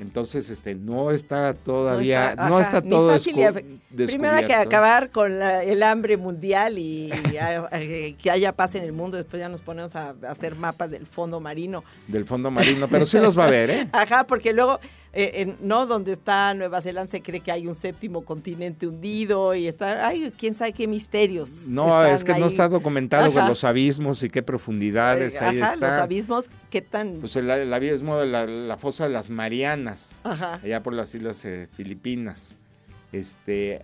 Entonces, 0.01 0.49
este, 0.49 0.75
no 0.75 1.11
está 1.11 1.53
todavía, 1.53 2.35
no 2.35 2.59
está, 2.59 2.81
todo 2.81 3.13
descubierto. 3.13 3.61
Primero 3.95 4.35
hay 4.35 4.47
que 4.47 4.55
acabar 4.55 5.11
con 5.11 5.43
el 5.43 5.83
hambre 5.83 6.17
mundial 6.17 6.79
y, 6.79 7.11
que 8.23 8.31
haya 8.31 8.53
paz 8.53 8.75
en 8.77 8.85
el 8.85 8.93
mundo. 8.93 9.19
Después 9.19 9.41
ya 9.41 9.51
nos 9.51 9.61
ponemos 9.61 9.95
a, 9.97 10.15
hacer 10.27 10.55
mapas 10.55 10.91
del 10.91 11.07
fondo 11.07 11.39
marino. 11.39 11.85
Del 12.09 12.25
fondo 12.25 12.51
marino, 12.51 12.89
pero 12.89 13.05
sí 13.05 13.19
los 13.19 13.39
va 13.39 13.47
a 13.47 13.51
ver, 13.51 13.71
¿eh? 13.71 13.89
Ajá, 13.93 14.25
porque 14.25 14.55
luego, 14.55 14.81
eh, 15.13 15.57
no 15.61 15.87
donde 15.87 16.13
está 16.13 16.55
Nueva 16.55 16.81
Zelanda 16.81 17.11
se 17.11 17.21
cree 17.21 17.41
que 17.41 17.51
hay 17.51 17.67
un 17.67 17.75
séptimo 17.75 18.25
continente 18.25 18.87
hundido 18.87 19.55
y 19.55 19.67
está, 19.67 20.07
ay, 20.07 20.33
quién 20.39 20.55
sabe 20.55 20.73
qué 20.73 20.87
misterios. 20.87 21.67
No, 21.69 22.05
es 22.05 22.25
que 22.25 22.35
no 22.35 22.47
está 22.47 22.69
documentado 22.69 23.33
con 23.33 23.49
los 23.49 23.65
abismos 23.65 24.23
y 24.23 24.31
qué 24.31 24.43
profundidades 24.43 25.43
ahí 25.43 25.61
ajá, 25.61 25.77
Los 25.77 25.91
abismos, 25.91 26.51
qué 26.71 26.81
tan. 26.81 27.19
Pues 27.21 27.35
el, 27.37 27.73
abismo 27.73 28.19
de 28.19 28.27
la 28.27 28.77
fosa 28.77 29.05
de 29.05 29.11
las 29.11 29.31
Marianas 29.31 30.21
allá 30.25 30.83
por 30.83 30.95
las 30.95 31.15
islas 31.15 31.45
eh, 31.45 31.69
Filipinas. 31.73 32.57
Este, 33.13 33.83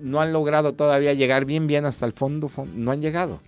no 0.00 0.20
han 0.20 0.32
logrado 0.32 0.74
todavía 0.74 1.14
llegar 1.14 1.46
bien, 1.46 1.66
bien 1.66 1.86
hasta 1.86 2.04
el 2.06 2.12
fondo, 2.12 2.50
no 2.74 2.90
han 2.90 3.00
llegado. 3.00 3.40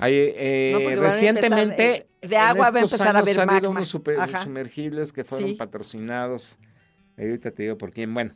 Eh, 0.00 0.96
recientemente, 0.98 2.08
eh, 2.20 2.28
de 2.28 2.36
agua 2.36 2.70
va 2.70 2.78
a 2.78 2.82
empezar 2.82 3.16
a 3.16 3.20
haber 3.20 3.40
han 3.40 3.50
habido 3.50 3.70
unos 3.70 3.88
sumergibles 3.88 5.12
que 5.12 5.24
fueron 5.24 5.56
patrocinados. 5.56 6.58
Ahorita 7.18 7.50
te 7.50 7.64
digo 7.64 7.78
por 7.78 7.92
quién. 7.92 8.12
Bueno, 8.14 8.34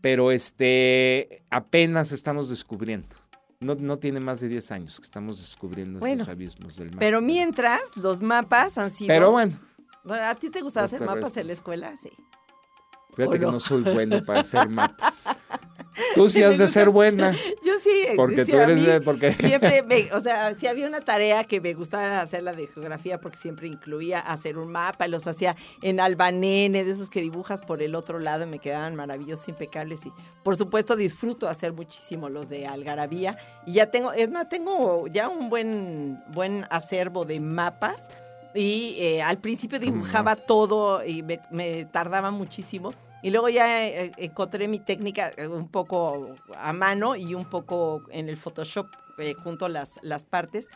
pero 0.00 0.30
este, 0.30 1.42
apenas 1.50 2.12
estamos 2.12 2.48
descubriendo. 2.48 3.16
No, 3.60 3.74
no, 3.76 3.98
tiene 3.98 4.20
más 4.20 4.40
de 4.40 4.48
10 4.48 4.72
años 4.72 4.98
que 4.98 5.04
estamos 5.04 5.38
descubriendo 5.38 6.04
esos 6.04 6.28
abismos 6.28 6.76
del 6.76 6.90
mar. 6.90 6.98
Pero 6.98 7.22
mientras, 7.22 7.80
los 7.96 8.20
mapas 8.20 8.76
han 8.76 8.90
sido. 8.90 9.08
Pero 9.08 9.30
bueno, 9.30 9.58
¿A 10.10 10.34
ti 10.34 10.50
te 10.50 10.60
gustaba 10.60 10.86
hacer 10.86 11.00
mapas 11.00 11.36
en 11.36 11.46
la 11.46 11.52
escuela? 11.54 11.96
Sí. 11.96 12.10
Fíjate 13.16 13.38
que 13.38 13.46
no 13.46 13.60
soy 13.60 13.82
bueno 13.82 14.22
para 14.24 14.40
hacer 14.40 14.68
mapas. 14.68 15.24
Tú 16.14 16.28
sí 16.28 16.42
has 16.42 16.58
de 16.58 16.68
ser 16.68 16.90
buena. 16.90 17.32
Yo 17.64 17.72
sí. 17.82 18.06
Porque 18.16 18.44
tú 18.44 18.56
eres 18.56 18.84
de, 18.84 19.00
porque 19.00 19.30
siempre 19.32 19.84
o 20.12 20.20
sea, 20.20 20.54
si 20.54 20.66
había 20.66 20.86
una 20.86 21.00
tarea 21.00 21.44
que 21.44 21.60
me 21.60 21.74
gustaba 21.74 22.20
hacer 22.20 22.42
la 22.42 22.52
de 22.52 22.66
geografía 22.66 23.20
porque 23.20 23.36
siempre 23.36 23.68
incluía 23.68 24.20
hacer 24.20 24.58
un 24.58 24.70
mapa, 24.70 25.08
los 25.08 25.26
hacía 25.26 25.56
en 25.82 26.00
albanene, 26.00 26.84
de 26.84 26.90
esos 26.90 27.08
que 27.08 27.20
dibujas 27.20 27.62
por 27.62 27.82
el 27.82 27.94
otro 27.94 28.18
lado 28.18 28.44
y 28.44 28.46
me 28.46 28.58
quedaban 28.58 28.94
maravillosos, 28.94 29.48
impecables 29.48 30.00
y 30.04 30.12
por 30.42 30.56
supuesto 30.56 30.96
disfruto 30.96 31.48
hacer 31.48 31.72
muchísimo 31.72 32.28
los 32.28 32.48
de 32.48 32.66
algarabía 32.66 33.38
y 33.66 33.74
ya 33.74 33.90
tengo, 33.90 34.12
es 34.12 34.30
más, 34.30 34.48
tengo 34.48 35.06
ya 35.08 35.28
un 35.28 35.48
buen 35.50 36.22
buen 36.32 36.66
acervo 36.70 37.24
de 37.24 37.40
mapas 37.40 38.08
y 38.54 38.96
eh, 38.98 39.22
al 39.22 39.38
principio 39.38 39.78
dibujaba 39.78 40.36
todo 40.36 41.04
y 41.04 41.22
me, 41.22 41.84
tardaba 41.86 42.30
muchísimo. 42.30 42.94
Y 43.24 43.30
luego 43.30 43.48
ya 43.48 43.86
eh, 43.88 44.12
encontré 44.18 44.68
mi 44.68 44.80
técnica 44.80 45.32
eh, 45.38 45.48
un 45.48 45.68
poco 45.68 46.34
a 46.58 46.74
mano 46.74 47.16
y 47.16 47.34
un 47.34 47.46
poco 47.46 48.02
en 48.10 48.28
el 48.28 48.36
Photoshop 48.36 48.86
junto 49.42 49.68
las, 49.68 49.98
las 50.02 50.26
partes. 50.26 50.68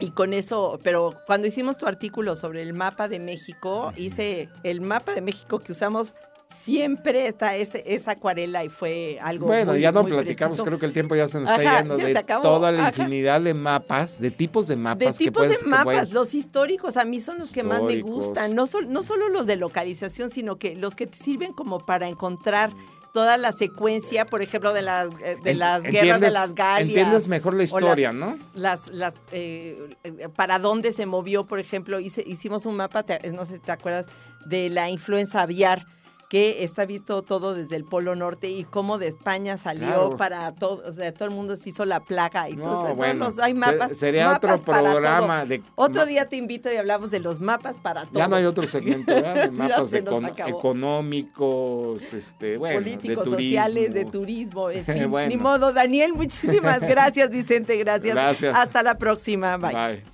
Y 0.00 0.10
con 0.10 0.34
eso, 0.34 0.80
pero 0.82 1.14
cuando 1.28 1.46
hicimos 1.46 1.78
tu 1.78 1.86
artículo 1.86 2.34
sobre 2.34 2.60
el 2.60 2.72
mapa 2.72 3.06
de 3.06 3.20
México, 3.20 3.92
hice 3.94 4.48
el 4.64 4.80
mapa 4.80 5.14
de 5.14 5.20
México 5.20 5.60
que 5.60 5.70
usamos 5.70 6.16
siempre 6.52 7.26
está 7.26 7.56
ese, 7.56 7.82
esa 7.86 8.12
acuarela 8.12 8.64
y 8.64 8.68
fue 8.68 9.18
algo 9.20 9.46
Bueno, 9.46 9.76
ya 9.76 9.92
no 9.92 10.04
platicamos, 10.04 10.62
creo 10.62 10.78
que 10.78 10.86
el 10.86 10.92
tiempo 10.92 11.14
ya 11.16 11.28
se 11.28 11.40
nos 11.40 11.50
está 11.50 11.80
yendo 11.80 11.96
de 11.96 12.24
toda 12.42 12.72
la 12.72 12.88
infinidad 12.88 13.40
de 13.40 13.54
mapas, 13.54 14.20
de 14.20 14.30
tipos 14.30 14.68
de 14.68 14.76
mapas. 14.76 15.18
De 15.18 15.24
tipos 15.24 15.48
de 15.48 15.66
mapas, 15.66 16.12
los 16.12 16.34
históricos 16.34 16.96
a 16.96 17.04
mí 17.04 17.20
son 17.20 17.38
los 17.38 17.52
que 17.52 17.62
más 17.62 17.82
me 17.82 18.00
gustan, 18.00 18.54
no, 18.54 18.66
no 18.86 19.02
solo 19.02 19.28
los 19.28 19.46
de 19.46 19.56
localización, 19.56 20.30
sino 20.30 20.56
que 20.56 20.76
los 20.76 20.94
que 20.94 21.06
te 21.06 21.16
sirven 21.16 21.52
como 21.52 21.84
para 21.84 22.08
encontrar 22.08 22.72
toda 23.12 23.36
la 23.36 23.52
secuencia, 23.52 24.24
por 24.24 24.42
ejemplo, 24.42 24.72
de 24.72 24.82
las, 24.82 25.08
eh, 25.22 25.36
de 25.42 25.54
las 25.54 25.82
guerras 25.82 26.20
de 26.20 26.30
las 26.30 26.54
Galias. 26.54 26.88
Entiendes 26.88 27.28
mejor 27.28 27.54
la 27.54 27.62
historia, 27.62 28.12
¿no? 28.12 28.38
Las, 28.54 28.88
las, 28.88 29.16
eh, 29.32 29.94
para 30.34 30.58
dónde 30.58 30.92
se 30.92 31.06
movió, 31.06 31.44
por 31.44 31.58
ejemplo, 31.58 32.00
hicimos 32.00 32.66
un 32.66 32.76
mapa, 32.76 33.04
no 33.32 33.44
sé 33.44 33.54
si 33.54 33.60
te 33.60 33.72
acuerdas, 33.72 34.06
de 34.46 34.70
la 34.70 34.90
influenza 34.90 35.42
aviar 35.42 35.86
que 36.32 36.64
está 36.64 36.86
visto 36.86 37.20
todo 37.20 37.54
desde 37.54 37.76
el 37.76 37.84
Polo 37.84 38.16
Norte 38.16 38.48
y 38.48 38.64
cómo 38.64 38.96
de 38.96 39.06
España 39.06 39.58
salió 39.58 40.16
para 40.16 40.50
todo, 40.52 40.82
o 40.88 40.94
sea, 40.94 41.12
todo 41.12 41.28
el 41.28 41.34
mundo 41.34 41.58
se 41.58 41.68
hizo 41.68 41.84
la 41.84 42.00
placa 42.00 42.48
y 42.48 42.56
todo. 42.56 42.94
bueno, 42.94 43.28
hay 43.42 43.52
mapas. 43.52 43.98
sería 43.98 44.34
otro 44.34 44.58
programa. 44.62 45.44
De, 45.44 45.62
otro 45.74 46.06
día 46.06 46.30
te 46.30 46.36
invito 46.36 46.72
y 46.72 46.76
hablamos 46.76 47.10
de 47.10 47.20
los 47.20 47.38
mapas 47.38 47.76
para 47.76 48.06
todo. 48.06 48.18
Ya 48.18 48.28
no 48.28 48.36
hay 48.36 48.46
otro 48.46 48.66
segmento, 48.66 49.12
¿verdad? 49.14 49.44
De 49.44 49.50
mapas 49.50 49.92
económicos, 49.92 52.14
este, 52.14 52.56
bueno, 52.56 52.80
políticos, 52.80 53.26
sociales, 53.26 53.92
de 53.92 54.06
turismo, 54.06 54.70
en 54.70 54.84
fin. 54.86 55.12
Ni 55.28 55.36
modo, 55.36 55.74
Daniel, 55.74 56.14
muchísimas 56.14 56.80
gracias, 56.88 57.28
Vicente, 57.28 57.76
gracias. 57.76 58.14
Gracias. 58.14 58.56
Hasta 58.56 58.82
la 58.82 58.94
próxima. 58.94 59.58
Bye. 59.58 59.74
Bye. 59.74 60.11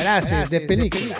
Frases 0.00 0.48
de 0.48 0.62
película. 0.62 1.14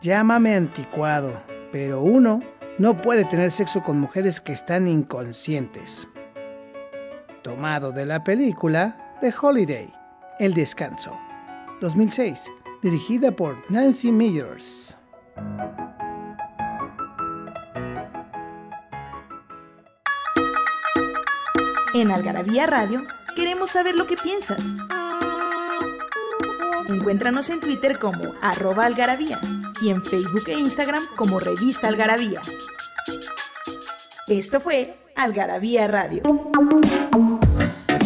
Llámame 0.00 0.54
anticuado, 0.54 1.42
pero 1.72 2.00
uno 2.00 2.40
no 2.78 3.02
puede 3.02 3.24
tener 3.24 3.50
sexo 3.50 3.82
con 3.82 3.98
mujeres 3.98 4.40
que 4.40 4.52
están 4.52 4.86
inconscientes. 4.86 6.08
Tomado 7.42 7.90
de 7.90 8.06
la 8.06 8.22
película 8.22 9.16
The 9.20 9.34
Holiday, 9.42 9.92
El 10.38 10.54
Descanso, 10.54 11.18
2006, 11.80 12.52
dirigida 12.82 13.32
por 13.32 13.68
Nancy 13.68 14.12
Meyers. 14.12 14.97
En 22.00 22.12
Algarabía 22.12 22.64
Radio 22.68 23.02
queremos 23.34 23.70
saber 23.70 23.96
lo 23.96 24.06
que 24.06 24.14
piensas. 24.14 24.76
Encuéntranos 26.86 27.50
en 27.50 27.58
Twitter 27.58 27.98
como 27.98 28.36
arroba 28.40 28.86
algarabía 28.86 29.40
y 29.82 29.88
en 29.88 30.04
Facebook 30.04 30.44
e 30.46 30.52
Instagram 30.52 31.02
como 31.16 31.40
revista 31.40 31.88
algarabía. 31.88 32.40
Esto 34.28 34.60
fue 34.60 34.96
Algarabía 35.16 35.88
Radio. 35.88 36.22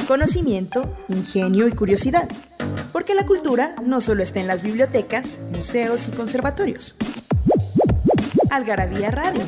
Conocimiento, 0.09 0.97
ingenio 1.09 1.69
y 1.69 1.73
curiosidad. 1.73 2.31
Porque 2.95 3.15
la 3.15 3.27
cultura 3.27 3.75
no 3.85 4.01
solo 4.01 4.23
está 4.23 4.41
en 4.41 4.47
las 4.47 4.63
bibliotecas, 4.63 5.37
museos 5.53 6.09
y 6.09 6.13
conservatorios. 6.13 6.97
Algarabía 8.49 9.11
Radio 9.11 9.43